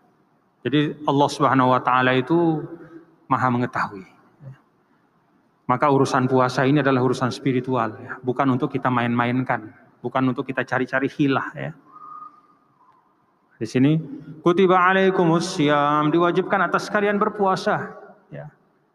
Jadi 0.61 1.03
Allah 1.09 1.29
Subhanahu 1.29 1.73
wa 1.73 1.81
taala 1.81 2.15
itu 2.15 2.63
Maha 3.31 3.49
mengetahui. 3.49 4.07
Ya. 4.43 4.55
Maka 5.67 5.87
urusan 5.89 6.27
puasa 6.27 6.67
ini 6.67 6.83
adalah 6.83 7.01
urusan 7.01 7.31
spiritual 7.33 7.97
ya, 7.99 8.13
bukan 8.21 8.55
untuk 8.55 8.71
kita 8.71 8.91
main-mainkan, 8.91 9.71
bukan 10.05 10.35
untuk 10.35 10.45
kita 10.47 10.67
cari-cari 10.67 11.09
hilah 11.09 11.49
ya. 11.57 11.71
Di 13.61 13.69
sini 13.69 14.01
kutiba 14.41 14.81
alaikumus 14.81 15.61
syam 15.61 16.09
diwajibkan 16.09 16.65
atas 16.65 16.89
kalian 16.89 17.21
berpuasa 17.21 17.93
ya. 18.33 18.49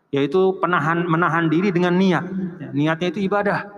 Yaitu 0.09 0.57
penahan 0.57 1.05
menahan 1.05 1.53
diri 1.53 1.69
dengan 1.69 1.93
niat. 1.93 2.25
Ya. 2.57 2.69
Niatnya 2.73 3.13
itu 3.13 3.21
ibadah. 3.29 3.69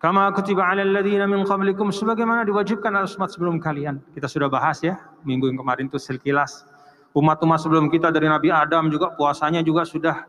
Kama 0.00 0.32
kutiba 0.32 0.66
ala 0.66 0.80
alladhina 0.80 1.28
min 1.28 1.44
qablikum 1.44 1.92
sebagaimana 1.92 2.48
diwajibkan 2.48 2.96
atas 2.96 3.14
umat 3.20 3.28
sebelum 3.28 3.60
kalian. 3.60 4.00
Kita 4.16 4.26
sudah 4.26 4.48
bahas 4.48 4.80
ya, 4.80 4.98
minggu 5.22 5.52
yang 5.52 5.60
kemarin 5.60 5.86
itu 5.86 6.00
sekilas. 6.00 6.64
Umat-umat 7.12 7.60
sebelum 7.60 7.92
kita 7.92 8.08
dari 8.08 8.26
Nabi 8.26 8.48
Adam 8.48 8.88
juga 8.88 9.12
puasanya 9.14 9.60
juga 9.60 9.84
sudah 9.84 10.26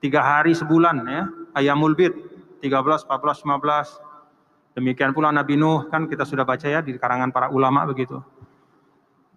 tiga 0.00 0.24
hari 0.24 0.56
sebulan 0.56 1.04
ya. 1.04 1.22
Ayamul 1.52 1.92
bid 1.94 2.16
13, 2.64 3.06
14, 3.06 3.44
15. 3.44 4.74
Demikian 4.74 5.14
pula 5.14 5.30
Nabi 5.30 5.54
Nuh 5.54 5.86
kan 5.92 6.10
kita 6.10 6.26
sudah 6.26 6.42
baca 6.42 6.66
ya 6.66 6.82
di 6.82 6.96
karangan 6.98 7.30
para 7.30 7.52
ulama 7.52 7.86
begitu. 7.86 8.18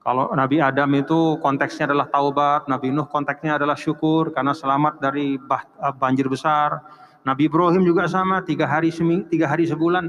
Kalau 0.07 0.31
Nabi 0.31 0.63
Adam 0.63 0.87
itu 0.95 1.35
konteksnya 1.43 1.91
adalah 1.91 2.07
taubat, 2.07 2.71
Nabi 2.71 2.95
Nuh 2.95 3.11
konteksnya 3.11 3.59
adalah 3.59 3.75
syukur 3.75 4.31
karena 4.31 4.55
selamat 4.55 5.03
dari 5.03 5.35
banjir 5.99 6.31
besar. 6.31 6.79
Nabi 7.27 7.51
Ibrahim 7.51 7.83
juga 7.83 8.07
sama, 8.07 8.39
tiga 8.39 8.71
hari 8.71 8.87
seming, 8.87 9.27
tiga 9.27 9.51
hari 9.51 9.67
sebulan. 9.67 10.07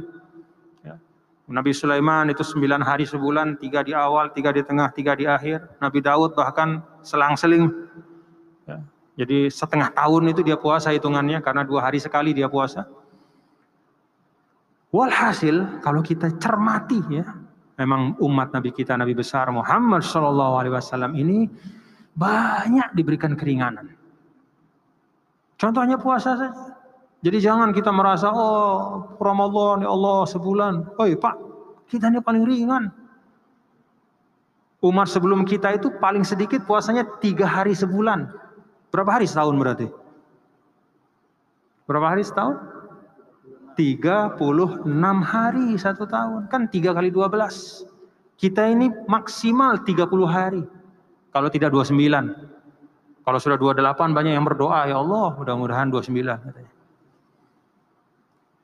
Ya. 0.87 1.02
Nabi 1.50 1.74
Sulaiman 1.74 2.30
itu 2.30 2.46
sembilan 2.46 2.78
hari 2.78 3.11
sebulan, 3.11 3.58
tiga 3.58 3.82
di 3.82 3.90
awal, 3.90 4.30
tiga 4.30 4.54
di 4.54 4.62
tengah, 4.62 4.94
tiga 4.94 5.18
di 5.18 5.26
akhir. 5.26 5.66
Nabi 5.82 5.98
Daud 5.98 6.38
bahkan 6.38 6.78
selang-seling. 7.02 7.66
Ya. 8.70 8.78
Jadi 9.18 9.50
setengah 9.50 9.90
tahun 9.98 10.30
itu 10.30 10.46
dia 10.46 10.54
puasa 10.54 10.94
hitungannya 10.94 11.42
karena 11.42 11.66
dua 11.66 11.90
hari 11.90 11.98
sekali 11.98 12.30
dia 12.30 12.46
puasa. 12.46 12.87
Walhasil 14.94 15.82
kalau 15.82 16.06
kita 16.06 16.30
cermati 16.38 17.02
ya, 17.11 17.26
memang 17.79 18.19
umat 18.19 18.51
Nabi 18.51 18.75
kita 18.75 18.99
Nabi 18.99 19.14
besar 19.14 19.47
Muhammad 19.55 20.03
Shallallahu 20.03 20.55
Alaihi 20.59 20.75
Wasallam 20.75 21.14
ini 21.14 21.47
banyak 22.19 22.99
diberikan 22.99 23.38
keringanan. 23.38 23.95
Contohnya 25.55 25.95
puasa 25.99 26.35
saja. 26.35 26.51
Jadi 27.19 27.43
jangan 27.43 27.75
kita 27.75 27.91
merasa, 27.91 28.31
oh 28.31 29.03
Ramadan 29.19 29.83
ya 29.83 29.91
Allah 29.91 30.23
sebulan. 30.27 31.03
Oi 31.03 31.19
Pak, 31.19 31.35
kita 31.91 32.11
ini 32.14 32.23
paling 32.23 32.47
ringan. 32.47 32.95
Umar 34.79 35.11
sebelum 35.11 35.43
kita 35.43 35.75
itu 35.75 35.91
paling 35.99 36.23
sedikit 36.23 36.62
puasanya 36.62 37.03
tiga 37.19 37.43
hari 37.43 37.75
sebulan. 37.75 38.31
Berapa 38.95 39.19
hari 39.19 39.27
setahun 39.27 39.59
berarti? 39.59 39.91
Berapa 41.91 42.07
hari 42.14 42.23
setahun? 42.23 42.78
36 43.79 44.43
hari 45.23 45.79
satu 45.79 46.03
tahun. 46.11 46.51
Kan 46.51 46.67
tiga 46.67 46.91
kali 46.91 47.14
12. 47.14 47.87
Kita 48.35 48.67
ini 48.67 48.91
maksimal 49.07 49.87
30 49.87 50.27
hari. 50.27 50.67
Kalau 51.31 51.47
tidak 51.47 51.71
29. 51.71 51.95
Kalau 53.23 53.38
sudah 53.38 53.55
28 53.55 54.17
banyak 54.17 54.35
yang 54.35 54.43
berdoa, 54.43 54.91
ya 54.91 54.99
Allah 54.99 55.31
mudah-mudahan 55.38 55.95
29 55.95 56.11
katanya. 56.43 56.73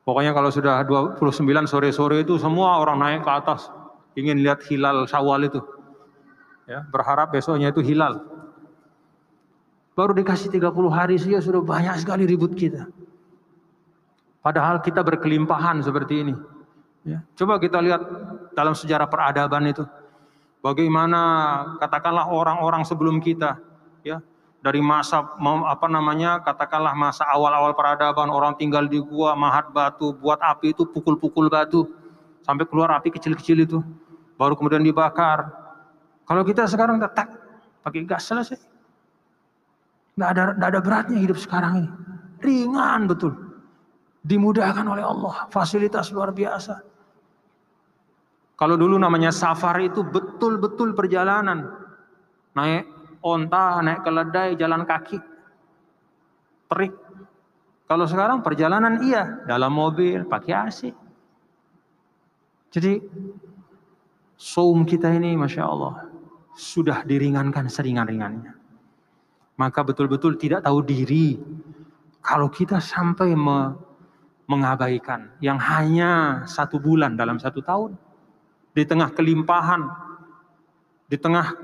Pokoknya 0.02 0.32
kalau 0.34 0.50
sudah 0.50 0.82
29 0.82 1.70
sore-sore 1.70 2.26
itu 2.26 2.34
semua 2.36 2.82
orang 2.82 2.98
naik 2.98 3.22
ke 3.22 3.30
atas. 3.30 3.70
Ingin 4.18 4.42
lihat 4.42 4.66
hilal 4.66 5.06
syawal 5.06 5.46
itu. 5.46 5.62
Ya, 6.66 6.82
berharap 6.90 7.30
besoknya 7.30 7.70
itu 7.70 7.84
hilal. 7.84 8.24
Baru 9.94 10.10
dikasih 10.10 10.50
30 10.50 10.74
hari 10.90 11.22
saja 11.22 11.38
sudah 11.38 11.62
banyak 11.62 12.02
sekali 12.02 12.26
ribut 12.26 12.56
kita. 12.58 12.90
Padahal 14.44 14.84
kita 14.84 15.00
berkelimpahan 15.00 15.80
seperti 15.80 16.20
ini. 16.20 16.34
Ya, 17.04 17.24
coba 17.32 17.56
kita 17.56 17.80
lihat 17.80 18.00
dalam 18.52 18.76
sejarah 18.76 19.08
peradaban 19.08 19.64
itu. 19.64 19.88
Bagaimana 20.60 21.20
katakanlah 21.80 22.28
orang-orang 22.28 22.84
sebelum 22.84 23.24
kita. 23.24 23.56
ya 24.04 24.20
dari 24.64 24.80
masa 24.80 25.20
apa 25.68 25.86
namanya 25.92 26.40
katakanlah 26.40 26.96
masa 26.96 27.28
awal-awal 27.28 27.76
peradaban 27.76 28.32
orang 28.32 28.56
tinggal 28.56 28.88
di 28.88 28.96
gua 28.96 29.36
mahat 29.36 29.68
batu 29.76 30.16
buat 30.16 30.40
api 30.40 30.72
itu 30.72 30.88
pukul-pukul 30.88 31.52
batu 31.52 31.84
sampai 32.40 32.64
keluar 32.64 32.88
api 32.96 33.12
kecil-kecil 33.12 33.60
itu 33.60 33.78
baru 34.40 34.56
kemudian 34.56 34.80
dibakar 34.80 35.52
kalau 36.24 36.40
kita 36.48 36.64
sekarang 36.64 36.96
tak 36.96 37.28
pakai 37.84 38.08
gas 38.08 38.24
selesai 38.24 38.56
nggak 40.16 40.28
ada 40.32 40.42
nggak 40.56 40.68
ada 40.72 40.80
beratnya 40.80 41.18
hidup 41.20 41.36
sekarang 41.36 41.84
ini 41.84 41.90
ringan 42.40 43.04
betul 43.04 43.36
dimudahkan 44.24 44.88
oleh 44.88 45.04
Allah 45.04 45.46
fasilitas 45.52 46.08
luar 46.10 46.32
biasa 46.32 46.80
kalau 48.56 48.80
dulu 48.80 48.96
namanya 48.96 49.28
safar 49.28 49.76
itu 49.84 50.00
betul-betul 50.00 50.96
perjalanan 50.96 51.84
naik 52.54 52.86
onta, 53.24 53.80
naik 53.80 54.04
keledai, 54.04 54.54
jalan 54.54 54.84
kaki, 54.84 55.18
terik. 56.70 56.94
Kalau 57.84 58.04
sekarang 58.08 58.40
perjalanan 58.40 59.00
iya, 59.04 59.44
dalam 59.44 59.72
mobil, 59.72 60.24
pakai 60.24 60.52
AC. 60.52 60.80
Jadi, 62.72 63.00
saum 64.40 64.88
kita 64.88 65.12
ini 65.12 65.36
Masya 65.36 65.62
Allah, 65.64 66.08
sudah 66.56 67.04
diringankan 67.04 67.68
seringan-ringannya. 67.68 68.56
Maka 69.54 69.80
betul-betul 69.86 70.34
tidak 70.34 70.66
tahu 70.66 70.82
diri 70.82 71.38
kalau 72.24 72.50
kita 72.50 72.82
sampai 72.82 73.36
mengabaikan 74.44 75.32
yang 75.40 75.56
hanya 75.56 76.44
satu 76.44 76.76
bulan 76.76 77.16
dalam 77.16 77.40
satu 77.40 77.64
tahun. 77.64 77.96
Di 78.74 78.82
tengah 78.84 79.14
kelimpahan, 79.14 79.86
di 81.08 81.16
tengah 81.16 81.54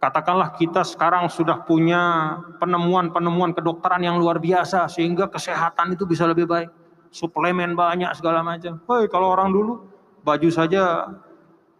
katakanlah 0.00 0.56
kita 0.56 0.80
sekarang 0.82 1.28
sudah 1.28 1.60
punya 1.62 2.34
penemuan-penemuan 2.56 3.52
kedokteran 3.52 4.00
yang 4.00 4.16
luar 4.16 4.40
biasa 4.40 4.88
sehingga 4.88 5.28
kesehatan 5.28 5.94
itu 5.94 6.08
bisa 6.08 6.24
lebih 6.24 6.48
baik. 6.48 6.72
Suplemen 7.12 7.76
banyak 7.76 8.10
segala 8.16 8.40
macam. 8.40 8.80
Hei, 8.88 9.10
kalau 9.10 9.34
orang 9.34 9.52
dulu 9.52 9.84
baju 10.24 10.48
saja 10.48 11.10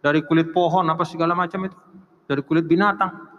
dari 0.03 0.21
kulit 0.21 0.53
pohon 0.53 0.85
apa 0.91 1.01
segala 1.07 1.33
macam 1.33 1.65
itu, 1.65 1.77
dari 2.29 2.41
kulit 2.45 2.69
binatang. 2.69 3.31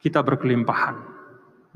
Kita 0.00 0.24
berkelimpahan 0.24 0.96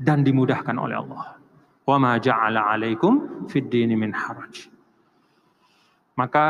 dan 0.01 0.25
dimudahkan 0.25 0.73
oleh 0.73 0.97
Allah. 0.97 1.44
Wa 1.85 2.01
ma 2.01 2.17
ja'ala 2.17 2.73
'alaikum 2.73 3.45
fid 3.45 3.69
dini 3.69 3.93
min 3.93 4.09
haraj. 4.09 4.67
Maka 6.17 6.45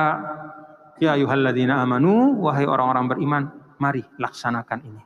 ya 0.96 1.20
ayyuhalladzina 1.20 1.84
amanu 1.84 2.40
wahai 2.40 2.64
orang-orang 2.64 3.06
beriman, 3.12 3.44
mari 3.84 4.00
laksanakan 4.16 4.80
ini. 4.88 5.04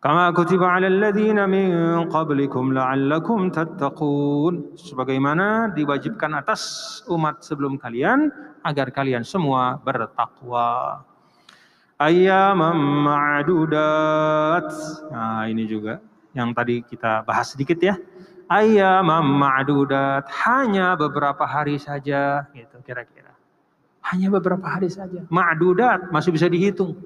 Kama 0.00 0.32
kutiba 0.32 0.72
'alal 0.72 0.96
ladzina 0.96 1.44
min 1.44 1.68
qablikum 2.08 2.72
la'allakum 2.72 3.52
tattaqun. 3.52 4.72
Sebagaimana 4.72 5.76
diwajibkan 5.76 6.40
atas 6.40 7.04
umat 7.04 7.44
sebelum 7.44 7.76
kalian 7.76 8.32
agar 8.64 8.88
kalian 8.88 9.20
semua 9.20 9.76
bertakwa. 9.76 11.04
Ayyaman 12.00 12.80
ma'dudat. 12.80 14.72
Nah, 15.12 15.44
ini 15.52 15.68
juga 15.68 16.00
yang 16.32 16.56
tadi 16.56 16.80
kita 16.80 17.20
bahas 17.28 17.52
sedikit 17.52 17.76
ya. 17.76 18.00
Ayyaman 18.50 19.22
ma'dudat, 19.22 20.26
hanya 20.42 20.98
beberapa 20.98 21.46
hari 21.46 21.78
saja 21.78 22.50
gitu 22.50 22.82
kira-kira. 22.82 23.30
Hanya 24.10 24.26
beberapa 24.26 24.66
hari 24.66 24.90
saja. 24.90 25.22
Ma'dudat 25.30 26.10
masih 26.10 26.34
bisa 26.34 26.50
dihitung. 26.50 26.98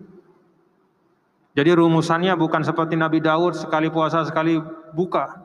Jadi 1.53 1.71
rumusannya 1.77 2.33
bukan 2.35 2.65
seperti 2.65 2.97
Nabi 2.97 3.21
Daud 3.21 3.61
sekali 3.61 3.93
puasa 3.93 4.25
sekali 4.25 4.57
buka. 4.97 5.37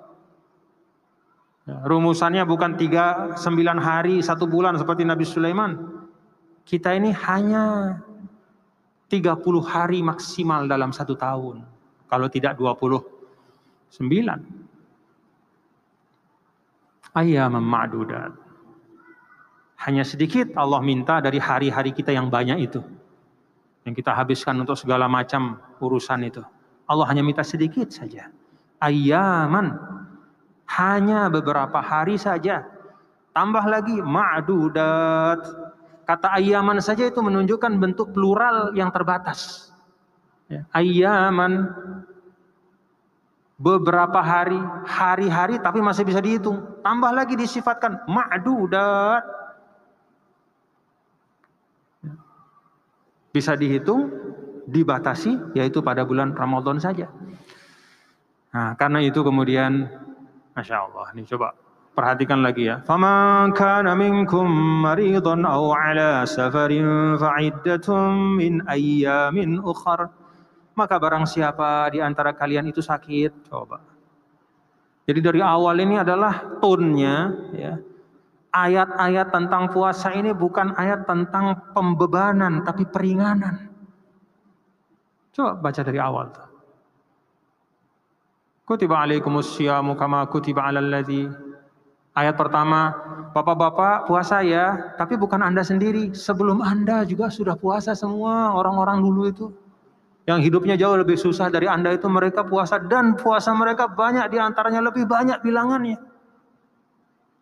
Ya, 1.67 1.83
rumusannya 1.85 2.47
bukan 2.47 2.79
tiga 2.79 3.35
sembilan 3.37 3.77
hari 3.77 4.23
satu 4.23 4.49
bulan 4.49 4.79
seperti 4.79 5.05
Nabi 5.05 5.27
Sulaiman. 5.27 5.77
Kita 6.65 6.95
ini 6.95 7.13
hanya 7.13 7.99
30 9.11 9.35
hari 9.61 10.01
maksimal 10.01 10.65
dalam 10.65 10.89
satu 10.89 11.13
tahun. 11.13 11.61
Kalau 12.09 12.27
tidak 12.31 12.57
29. 12.57 14.58
Ayam 17.13 17.57
ma'dudat. 17.57 18.33
Hanya 19.79 20.03
sedikit 20.03 20.53
Allah 20.59 20.83
minta 20.83 21.23
dari 21.23 21.39
hari-hari 21.39 21.95
kita 21.95 22.11
yang 22.11 22.27
banyak 22.27 22.67
itu 22.67 22.83
yang 23.89 23.97
kita 23.97 24.11
habiskan 24.13 24.59
untuk 24.59 24.75
segala 24.77 25.09
macam 25.09 25.57
urusan 25.79 26.21
itu. 26.27 26.43
Allah 26.85 27.05
hanya 27.09 27.25
minta 27.25 27.41
sedikit 27.41 27.89
saja. 27.89 28.29
Ayaman 28.77 29.73
hanya 30.69 31.25
beberapa 31.33 31.81
hari 31.81 32.21
saja. 32.21 32.65
Tambah 33.33 33.65
lagi 33.65 33.97
ma'dudat. 33.97 35.41
Kata 36.05 36.37
ayaman 36.37 36.81
saja 36.81 37.09
itu 37.09 37.21
menunjukkan 37.21 37.77
bentuk 37.77 38.13
plural 38.13 38.73
yang 38.73 38.89
terbatas. 38.89 39.69
Ya, 40.49 40.65
ayaman 40.73 41.69
beberapa 43.58 44.18
hari, 44.18 44.58
hari-hari 44.84 45.62
tapi 45.62 45.78
masih 45.78 46.02
bisa 46.02 46.18
dihitung. 46.18 46.82
Tambah 46.82 47.10
lagi 47.14 47.38
disifatkan 47.38 48.02
ma'dudat 48.10 49.22
bisa 53.34 53.58
dihitung, 53.58 54.14
dibatasi, 54.70 55.58
yaitu 55.58 55.82
pada 55.82 56.06
bulan 56.06 56.30
Ramadan 56.38 56.78
saja. 56.78 57.10
Nah, 58.54 58.78
karena 58.78 59.02
itu 59.02 59.18
kemudian, 59.26 59.90
Masya 60.54 60.86
Allah, 60.86 61.10
ini 61.18 61.26
coba 61.26 61.50
perhatikan 61.94 62.42
lagi 62.46 62.70
ya. 62.70 62.78
فَمَنْ 62.86 63.50
كَانَ 63.58 63.90
مِنْكُمْ 63.90 64.46
مَرِيضًا 64.86 65.36
أَوْ 65.42 65.64
عَلَى 65.74 66.22
سَفَرٍ 66.26 66.72
فَعِدَّةٌ 67.18 67.88
مِنْ 68.38 68.52
أَيَّامٍ 68.70 69.36
أُخَرٍ 69.66 70.00
maka 70.79 70.95
barang 70.95 71.27
siapa 71.27 71.91
di 71.91 71.99
antara 71.99 72.31
kalian 72.31 72.71
itu 72.71 72.79
sakit, 72.79 73.51
coba. 73.51 73.83
Jadi 75.03 75.19
dari 75.19 75.41
awal 75.43 75.75
ini 75.83 75.99
adalah 75.99 76.55
tonnya, 76.63 77.35
ya, 77.51 77.75
ayat-ayat 78.55 79.27
tentang 79.27 79.67
puasa 79.75 80.15
ini 80.15 80.31
bukan 80.31 80.71
ayat 80.79 81.03
tentang 81.03 81.75
pembebanan 81.75 82.63
tapi 82.63 82.87
peringanan. 82.87 83.67
Coba 85.35 85.59
baca 85.59 85.81
dari 85.83 85.99
awal. 85.99 86.31
Kutiba 88.63 89.03
alaikumus 89.03 89.51
syiamu 89.57 89.99
kama 89.99 90.23
kutiba 90.31 90.63
alal 90.63 90.87
ladzi. 90.87 91.27
Ayat 92.13 92.37
pertama, 92.37 92.93
Bapak-bapak 93.29 94.09
puasa 94.09 94.41
ya, 94.41 94.97
tapi 94.97 95.13
bukan 95.13 95.45
Anda 95.45 95.61
sendiri. 95.61 96.17
Sebelum 96.17 96.65
Anda 96.65 97.05
juga 97.05 97.29
sudah 97.29 97.53
puasa 97.53 97.93
semua 97.93 98.57
orang-orang 98.57 99.05
dulu 99.05 99.21
itu. 99.29 99.47
Yang 100.29 100.39
hidupnya 100.45 100.77
jauh 100.77 100.93
lebih 100.93 101.17
susah 101.17 101.49
dari 101.49 101.65
Anda 101.65 101.97
itu 101.97 102.05
mereka 102.05 102.45
puasa 102.45 102.77
dan 102.77 103.17
puasa 103.17 103.49
mereka 103.57 103.89
banyak 103.89 104.29
di 104.29 104.37
antaranya 104.37 104.85
lebih 104.85 105.09
banyak 105.09 105.41
bilangannya 105.41 105.97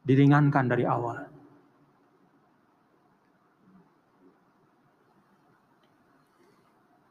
diringankan 0.07 0.65
dari 0.71 0.87
awal. 0.87 1.27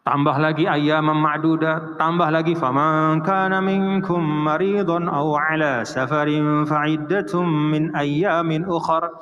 Tambah 0.07 0.37
lagi 0.39 0.65
ayam 0.65 1.13
ma'duda, 1.13 1.99
tambah 2.01 2.31
lagi 2.31 2.57
faman 2.57 3.21
kana 3.27 3.61
minkum 3.61 4.23
maridun 4.23 5.11
aw 5.13 5.35
ala 5.35 5.85
safarin 5.85 6.65
fa'iddatum 6.65 7.45
min 7.45 7.93
ayyamin 7.93 8.65
ukhar. 8.65 9.13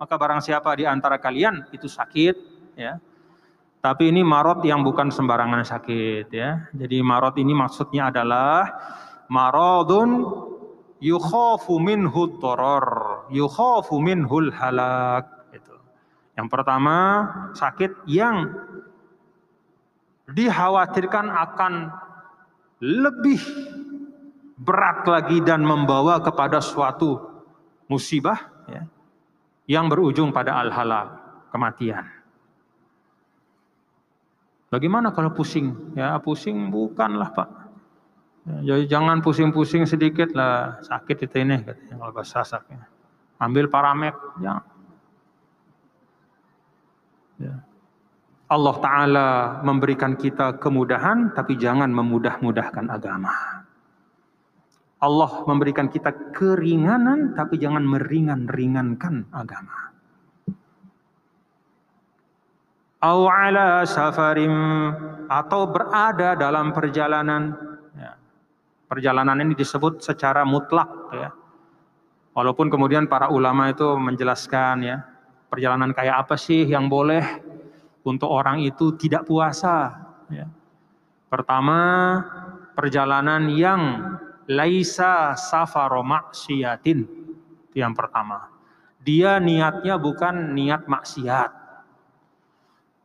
Maka 0.00 0.14
barang 0.16 0.40
siapa 0.42 0.74
di 0.74 0.88
antara 0.88 1.22
kalian 1.22 1.70
itu 1.70 1.86
sakit 1.86 2.34
ya. 2.74 2.98
Tapi 3.80 4.12
ini 4.12 4.20
marot 4.20 4.60
yang 4.60 4.84
bukan 4.84 5.08
sembarangan 5.08 5.64
sakit 5.64 6.28
ya. 6.28 6.68
Jadi 6.76 7.00
marot 7.00 7.32
ini 7.40 7.56
maksudnya 7.56 8.12
adalah 8.12 8.68
maradun 9.32 10.28
yukhafu 11.00 11.80
minhu 11.80 12.36
doror, 12.36 13.24
yukhafu 13.32 13.96
minhul 14.04 14.52
halak. 14.52 15.48
Itu. 15.56 15.72
Yang 16.36 16.48
pertama 16.52 16.96
sakit 17.56 18.04
yang 18.04 18.52
dikhawatirkan 20.28 21.26
akan 21.32 21.72
lebih 22.84 23.40
berat 24.60 25.08
lagi 25.08 25.40
dan 25.40 25.64
membawa 25.64 26.20
kepada 26.20 26.60
suatu 26.60 27.16
musibah 27.88 28.36
ya, 28.68 28.84
yang 29.64 29.88
berujung 29.88 30.36
pada 30.36 30.60
al-halak, 30.60 31.16
kematian. 31.48 32.19
Bagaimana 34.70 35.10
kalau 35.10 35.34
pusing? 35.34 35.98
Ya 35.98 36.14
pusing 36.22 36.70
bukanlah 36.70 37.34
Pak. 37.34 37.48
Ya, 38.46 38.56
jadi 38.64 38.84
jangan 38.96 39.20
pusing-pusing 39.20 39.84
sedikit 39.84 40.32
lah 40.32 40.80
sakit 40.80 41.28
itu 41.28 41.36
ini 41.44 41.60
katanya 41.60 41.94
kalau 42.00 42.12
bahasa 42.14 42.40
saknya. 42.40 42.88
Ambil 43.36 43.68
paramek, 43.68 44.16
ya. 44.40 44.64
ya. 47.40 47.54
Allah 48.50 48.76
Ta'ala 48.82 49.28
memberikan 49.62 50.18
kita 50.18 50.58
kemudahan, 50.60 51.32
tapi 51.32 51.56
jangan 51.56 51.88
memudah-mudahkan 51.88 52.90
agama. 52.90 53.32
Allah 55.00 55.32
memberikan 55.48 55.88
kita 55.88 56.12
keringanan, 56.36 57.32
tapi 57.32 57.56
jangan 57.56 57.80
meringan-ringankan 57.86 59.32
agama. 59.32 59.94
Awala 63.00 63.88
safarim 63.88 64.52
atau 65.32 65.72
berada 65.72 66.36
dalam 66.36 66.76
perjalanan 66.76 67.56
perjalanan 68.90 69.38
ini 69.46 69.54
disebut 69.54 70.02
secara 70.02 70.42
mutlak 70.42 70.90
ya. 71.14 71.30
Walaupun 72.34 72.66
kemudian 72.66 73.06
para 73.06 73.30
ulama 73.30 73.70
itu 73.70 73.86
menjelaskan 73.94 74.82
ya, 74.82 75.06
perjalanan 75.46 75.94
kayak 75.94 76.26
apa 76.26 76.34
sih 76.34 76.66
yang 76.66 76.90
boleh 76.90 77.22
untuk 78.02 78.26
orang 78.26 78.58
itu 78.66 78.98
tidak 78.98 79.30
puasa 79.30 79.94
ya. 80.26 80.50
Pertama, 81.30 81.78
perjalanan 82.74 83.46
yang 83.54 83.82
laisa 84.50 85.38
safaro 85.38 86.02
maksiatin. 86.02 87.06
Yang 87.70 87.92
pertama. 87.94 88.50
Dia 88.98 89.38
niatnya 89.38 89.94
bukan 89.94 90.58
niat 90.58 90.90
maksiat. 90.90 91.50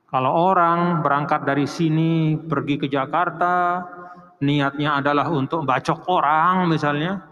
Kalau 0.05 0.31
orang 0.31 1.01
berangkat 1.01 1.43
dari 1.43 1.65
sini 1.65 2.37
pergi 2.37 2.77
ke 2.77 2.87
Jakarta, 2.87 3.81
niatnya 4.39 5.01
adalah 5.01 5.27
untuk 5.33 5.65
bacok 5.65 6.05
orang 6.07 6.69
misalnya, 6.69 7.25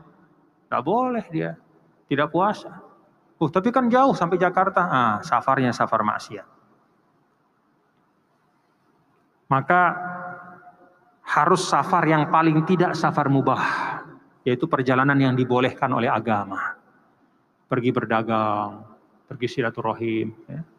tidak 0.65 0.83
boleh 0.83 1.25
dia, 1.29 1.53
tidak 2.09 2.33
puasa. 2.33 2.73
Oh, 3.37 3.49
tapi 3.51 3.69
kan 3.69 3.91
jauh 3.91 4.17
sampai 4.17 4.41
Jakarta. 4.41 4.81
Ah, 4.89 5.15
safarnya 5.21 5.69
safar 5.69 6.01
maksiat. 6.01 6.47
Maka 9.51 9.81
harus 11.21 11.61
safar 11.61 12.03
yang 12.09 12.25
paling 12.33 12.65
tidak 12.65 12.97
safar 12.97 13.29
mubah, 13.29 13.61
yaitu 14.41 14.65
perjalanan 14.65 15.15
yang 15.15 15.33
dibolehkan 15.37 15.93
oleh 15.93 16.09
agama. 16.09 16.73
Pergi 17.69 17.93
berdagang, 17.93 18.81
pergi 19.29 19.47
silaturahim, 19.49 20.33
ya. 20.49 20.72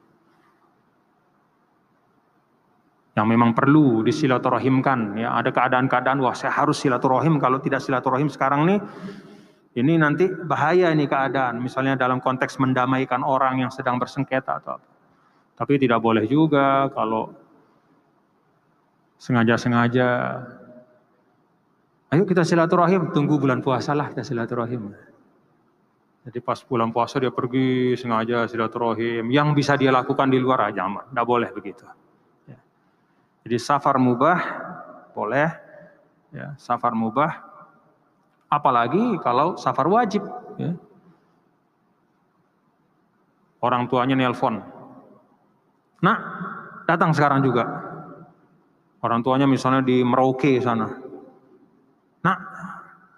Yang 3.15 3.27
memang 3.31 3.55
perlu 3.55 4.03
disilaturahimkan. 4.03 5.19
Ya, 5.19 5.39
ada 5.39 5.55
keadaan-keadaan 5.55 6.19
wah 6.19 6.35
saya 6.35 6.51
harus 6.51 6.83
silaturahim 6.83 7.39
kalau 7.39 7.63
tidak 7.63 7.83
silaturahim 7.83 8.27
sekarang 8.27 8.67
nih 8.67 8.79
ini 9.75 9.99
nanti 9.99 10.31
bahaya 10.31 10.91
ini 10.91 11.07
keadaan. 11.07 11.59
Misalnya 11.59 11.99
dalam 11.99 12.23
konteks 12.23 12.59
mendamaikan 12.63 13.27
orang 13.27 13.63
yang 13.63 13.71
sedang 13.75 13.99
bersengketa 13.99 14.63
atau 14.63 14.79
apa. 14.79 14.89
Tapi 15.55 15.79
tidak 15.79 16.03
boleh 16.03 16.27
juga 16.27 16.91
kalau 16.91 17.31
sengaja-sengaja 19.23 20.07
ayo 22.11 22.23
kita 22.27 22.43
silaturahim, 22.43 23.15
tunggu 23.15 23.39
bulan 23.39 23.63
puasa 23.63 23.95
lah 23.95 24.11
kita 24.11 24.27
silaturahim. 24.27 24.91
Jadi 26.25 26.39
pas 26.43 26.59
bulan 26.67 26.91
puasa 26.91 27.23
dia 27.23 27.31
pergi 27.31 27.95
sengaja 27.95 28.51
silaturahim, 28.51 29.31
yang 29.31 29.55
bisa 29.55 29.79
dia 29.79 29.95
lakukan 29.95 30.31
di 30.31 30.39
luar 30.43 30.71
aja, 30.71 30.87
tidak 30.87 31.27
boleh 31.27 31.51
begitu. 31.55 31.87
Jadi 33.45 33.57
safar 33.61 34.01
mubah 34.01 34.41
boleh, 35.13 35.53
ya, 36.33 36.57
safar 36.57 36.97
mubah. 36.97 37.45
Apalagi 38.49 39.21
kalau 39.21 39.61
safar 39.61 39.85
wajib. 39.87 40.25
Ya. 40.57 40.73
Orang 43.61 43.89
tuanya 43.89 44.17
nelpon. 44.17 44.65
Nah, 46.01 46.17
datang 46.85 47.13
sekarang 47.13 47.45
juga. 47.45 47.65
Orang 49.05 49.21
tuanya 49.21 49.45
misalnya 49.45 49.85
di 49.85 50.01
Merauke 50.01 50.57
sana. 50.61 50.89
Nah, 52.25 52.37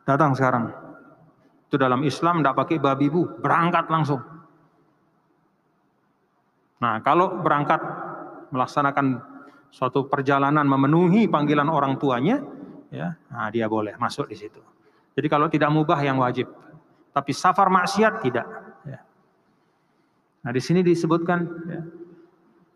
datang 0.02 0.34
sekarang. 0.34 0.74
Itu 1.66 1.78
dalam 1.78 2.02
Islam 2.06 2.42
tidak 2.42 2.58
pakai 2.62 2.78
babi 2.78 3.06
bu, 3.10 3.26
berangkat 3.42 3.86
langsung. 3.90 4.22
Nah, 6.82 7.02
kalau 7.02 7.42
berangkat 7.42 7.78
melaksanakan 8.54 9.35
suatu 9.75 10.07
perjalanan 10.07 10.67
memenuhi 10.67 11.31
panggilan 11.31 11.67
orang 11.71 11.95
tuanya, 11.95 12.43
ya, 12.91 13.15
nah 13.31 13.47
dia 13.49 13.65
boleh 13.71 13.95
masuk 13.95 14.27
di 14.27 14.35
situ. 14.35 14.59
Jadi 15.15 15.27
kalau 15.27 15.47
tidak 15.47 15.71
mubah 15.71 15.99
yang 16.03 16.19
wajib, 16.19 16.47
tapi 17.11 17.31
safar 17.31 17.67
maksiat 17.67 18.13
tidak. 18.23 18.47
Ya. 18.87 18.99
Nah 20.43 20.51
di 20.51 20.61
sini 20.63 20.83
disebutkan, 20.83 21.39
ya, 21.67 21.81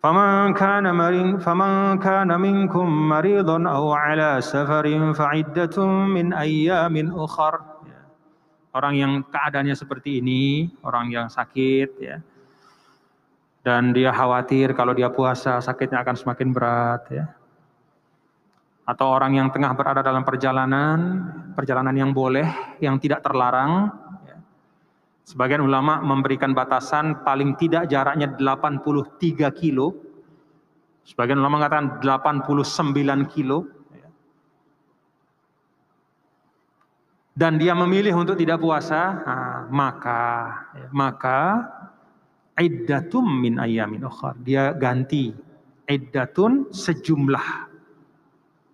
فمن 0.05 0.53
كان 0.53 0.85
مرين 0.85 1.41
فمن 1.41 1.97
كان 1.97 2.29
منكم 2.29 2.87
مريضا 3.09 3.57
أو 3.65 3.89
على 3.89 4.37
سفر 4.37 4.85
فعدة 5.17 5.77
من 6.05 6.29
أيام 6.29 6.95
أخر 7.09 7.53
orang 8.75 8.93
yang 8.99 9.11
keadaannya 9.31 9.71
seperti 9.71 10.19
ini 10.19 10.67
orang 10.83 11.07
yang 11.07 11.27
sakit 11.31 11.89
ya 11.97 12.19
dan 13.70 13.94
dia 13.94 14.10
khawatir 14.10 14.74
kalau 14.74 14.90
dia 14.90 15.14
puasa 15.14 15.62
sakitnya 15.62 16.02
akan 16.02 16.16
semakin 16.18 16.48
berat 16.50 17.02
ya. 17.06 17.30
Atau 18.82 19.06
orang 19.06 19.38
yang 19.38 19.54
tengah 19.54 19.70
berada 19.78 20.02
dalam 20.02 20.26
perjalanan, 20.26 20.98
perjalanan 21.54 21.94
yang 21.94 22.10
boleh, 22.10 22.50
yang 22.82 22.98
tidak 22.98 23.22
terlarang. 23.22 23.94
Ya. 24.26 24.42
Sebagian 25.22 25.62
ulama 25.62 26.02
memberikan 26.02 26.50
batasan 26.50 27.22
paling 27.22 27.54
tidak 27.54 27.86
jaraknya 27.86 28.34
83 28.34 29.46
kilo. 29.54 29.94
Sebagian 31.06 31.38
ulama 31.38 31.62
mengatakan 31.62 32.02
89 32.02 33.30
kilo. 33.30 33.70
Ya. 33.94 34.10
Dan 37.38 37.62
dia 37.62 37.78
memilih 37.78 38.18
untuk 38.18 38.34
tidak 38.34 38.58
puasa, 38.58 39.22
nah, 39.22 39.58
maka 39.70 40.22
ya, 40.74 40.88
maka 40.90 41.40
iddatum 42.58 43.26
min 43.26 43.58
ayamin 43.60 44.02
ukhar. 44.06 44.34
Dia 44.42 44.74
ganti 44.74 45.30
iddatun 45.86 46.70
sejumlah 46.70 47.70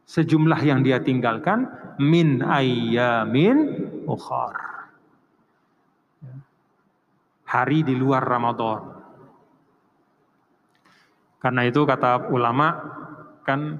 sejumlah 0.06 0.60
yang 0.62 0.80
dia 0.86 1.02
tinggalkan 1.02 1.66
min 1.98 2.40
ayamin 2.40 3.90
ukhar. 4.06 4.54
Hari 7.46 7.82
di 7.82 7.94
luar 7.94 8.22
Ramadan. 8.22 9.02
Karena 11.42 11.62
itu 11.62 11.86
kata 11.86 12.30
ulama 12.30 12.74
kan 13.46 13.78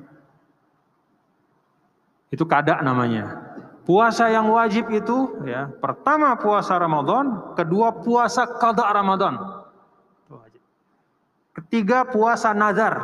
itu 2.31 2.45
kada 2.47 2.83
namanya. 2.83 3.43
Puasa 3.87 4.27
yang 4.27 4.51
wajib 4.51 4.91
itu 4.91 5.47
ya, 5.47 5.71
pertama 5.79 6.35
puasa 6.35 6.75
Ramadan, 6.75 7.55
kedua 7.55 8.03
puasa 8.03 8.43
kada 8.59 8.83
Ramadan. 8.91 9.56
Ketiga 11.57 12.05
puasa 12.05 12.53
nazar. 12.53 13.01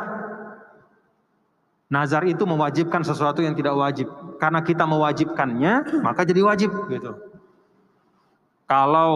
Nazar 1.89 2.21
itu 2.29 2.45
mewajibkan 2.45 3.01
sesuatu 3.01 3.41
yang 3.41 3.57
tidak 3.57 3.73
wajib. 3.73 4.07
Karena 4.37 4.61
kita 4.61 4.85
mewajibkannya, 4.85 6.01
maka 6.05 6.21
jadi 6.21 6.41
wajib 6.45 6.69
gitu. 6.89 7.17
Kalau 8.69 9.13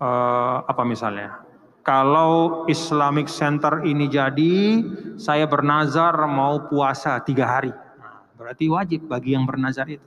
uh, 0.00 0.56
apa 0.64 0.82
misalnya? 0.88 1.40
Kalau 1.80 2.64
Islamic 2.68 3.28
Center 3.32 3.80
ini 3.84 4.08
jadi, 4.08 4.84
saya 5.16 5.48
bernazar 5.48 6.12
mau 6.28 6.68
puasa 6.68 7.16
tiga 7.24 7.48
hari. 7.48 7.72
Nah, 7.72 8.24
berarti 8.36 8.68
wajib 8.68 9.08
bagi 9.08 9.32
yang 9.32 9.48
bernazar 9.48 9.88
itu. 9.88 10.04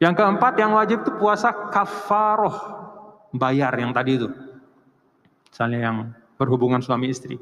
Yang 0.00 0.14
keempat 0.16 0.56
yang 0.56 0.72
wajib 0.72 1.04
itu 1.04 1.12
puasa 1.20 1.52
kafaroh. 1.52 2.56
Bayar 3.36 3.76
yang 3.76 3.92
tadi 3.92 4.16
itu. 4.16 4.32
Misalnya 5.52 5.78
yang 5.78 5.96
berhubungan 6.40 6.80
suami 6.80 7.12
istri. 7.12 7.36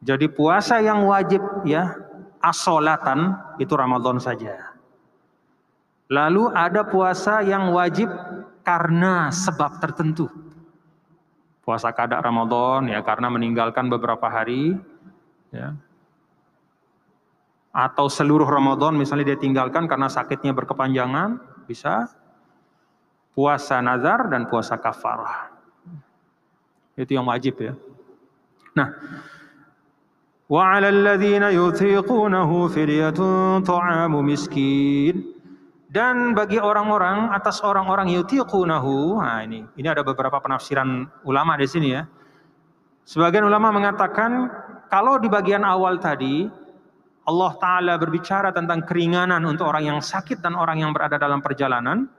Jadi 0.00 0.32
puasa 0.32 0.80
yang 0.80 1.04
wajib 1.04 1.44
ya 1.68 1.92
asolatan 2.40 3.36
itu 3.60 3.76
Ramadan 3.76 4.16
saja. 4.16 4.72
Lalu 6.08 6.48
ada 6.56 6.82
puasa 6.88 7.44
yang 7.44 7.70
wajib 7.76 8.08
karena 8.64 9.28
sebab 9.28 9.78
tertentu. 9.84 10.32
Puasa 11.60 11.92
kada 11.92 12.18
Ramadan 12.18 12.88
ya 12.88 13.04
karena 13.04 13.28
meninggalkan 13.28 13.86
beberapa 13.92 14.26
hari 14.26 14.80
ya. 15.52 15.76
Atau 17.70 18.10
seluruh 18.10 18.50
Ramadan 18.50 18.98
misalnya 18.98 19.34
dia 19.34 19.38
tinggalkan 19.38 19.86
karena 19.86 20.10
sakitnya 20.10 20.50
berkepanjangan 20.50 21.38
bisa 21.70 22.10
puasa 23.30 23.78
nazar 23.78 24.26
dan 24.26 24.50
puasa 24.50 24.74
kafarah. 24.74 25.54
Itu 26.98 27.14
yang 27.14 27.30
wajib 27.30 27.62
ya. 27.62 27.78
Nah, 28.74 28.90
'alal 30.50 30.98
ladzina 31.06 31.54
yutiqunahu 31.54 32.66
fidyatun 32.74 33.62
ta'amu 33.62 34.18
miskin. 34.26 35.38
Dan 35.90 36.38
bagi 36.38 36.62
orang-orang 36.62 37.34
atas 37.34 37.66
orang-orang 37.66 38.14
yutiqunahu, 38.14 39.18
nah 39.18 39.42
ini 39.42 39.66
ini 39.74 39.88
ada 39.90 40.06
beberapa 40.06 40.38
penafsiran 40.38 41.10
ulama 41.26 41.58
di 41.58 41.66
sini 41.66 41.88
ya. 41.98 42.06
Sebagian 43.02 43.42
ulama 43.42 43.74
mengatakan 43.74 44.46
kalau 44.86 45.18
di 45.18 45.26
bagian 45.26 45.66
awal 45.66 45.98
tadi 45.98 46.46
Allah 47.30 47.54
Ta'ala 47.62 47.94
berbicara 47.94 48.50
tentang 48.50 48.82
keringanan 48.82 49.46
untuk 49.46 49.70
orang 49.70 49.86
yang 49.86 50.00
sakit 50.02 50.42
dan 50.42 50.58
orang 50.58 50.82
yang 50.82 50.90
berada 50.90 51.14
dalam 51.14 51.38
perjalanan, 51.38 52.10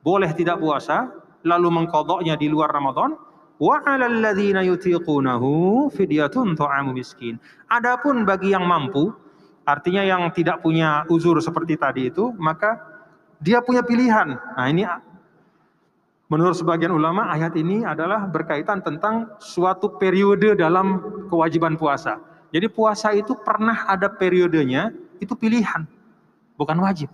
boleh 0.00 0.32
tidak 0.32 0.56
puasa, 0.56 1.12
lalu 1.44 1.68
mengkodoknya 1.68 2.40
di 2.40 2.48
luar 2.48 2.72
Ramadan, 2.72 3.12
miskin. 6.96 7.36
Adapun 7.68 8.24
bagi 8.24 8.56
yang 8.56 8.64
mampu, 8.64 9.12
artinya 9.68 10.00
yang 10.00 10.32
tidak 10.32 10.64
punya 10.64 11.04
uzur 11.12 11.36
seperti 11.44 11.76
tadi 11.76 12.08
itu, 12.08 12.32
maka 12.40 12.80
dia 13.44 13.60
punya 13.60 13.84
pilihan. 13.84 14.32
Nah, 14.32 14.66
ini 14.72 14.88
menurut 16.32 16.56
sebagian 16.56 16.88
ulama 16.88 17.28
ayat 17.28 17.52
ini 17.52 17.84
adalah 17.84 18.24
berkaitan 18.32 18.80
tentang 18.80 19.28
suatu 19.44 20.00
periode 20.00 20.56
dalam 20.56 21.04
kewajiban 21.28 21.76
puasa 21.76 22.33
Jadi 22.54 22.70
puasa 22.70 23.10
itu 23.10 23.34
pernah 23.34 23.82
ada 23.90 24.06
periodenya, 24.06 24.94
itu 25.18 25.34
pilihan, 25.34 25.82
bukan 26.54 26.78
wajib. 26.86 27.10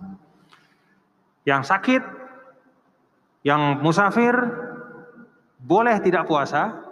Yang 1.48 1.72
sakit, 1.72 2.02
yang 3.48 3.80
musafir, 3.80 4.36
boleh 5.56 5.96
tidak 6.04 6.28
puasa, 6.28 6.89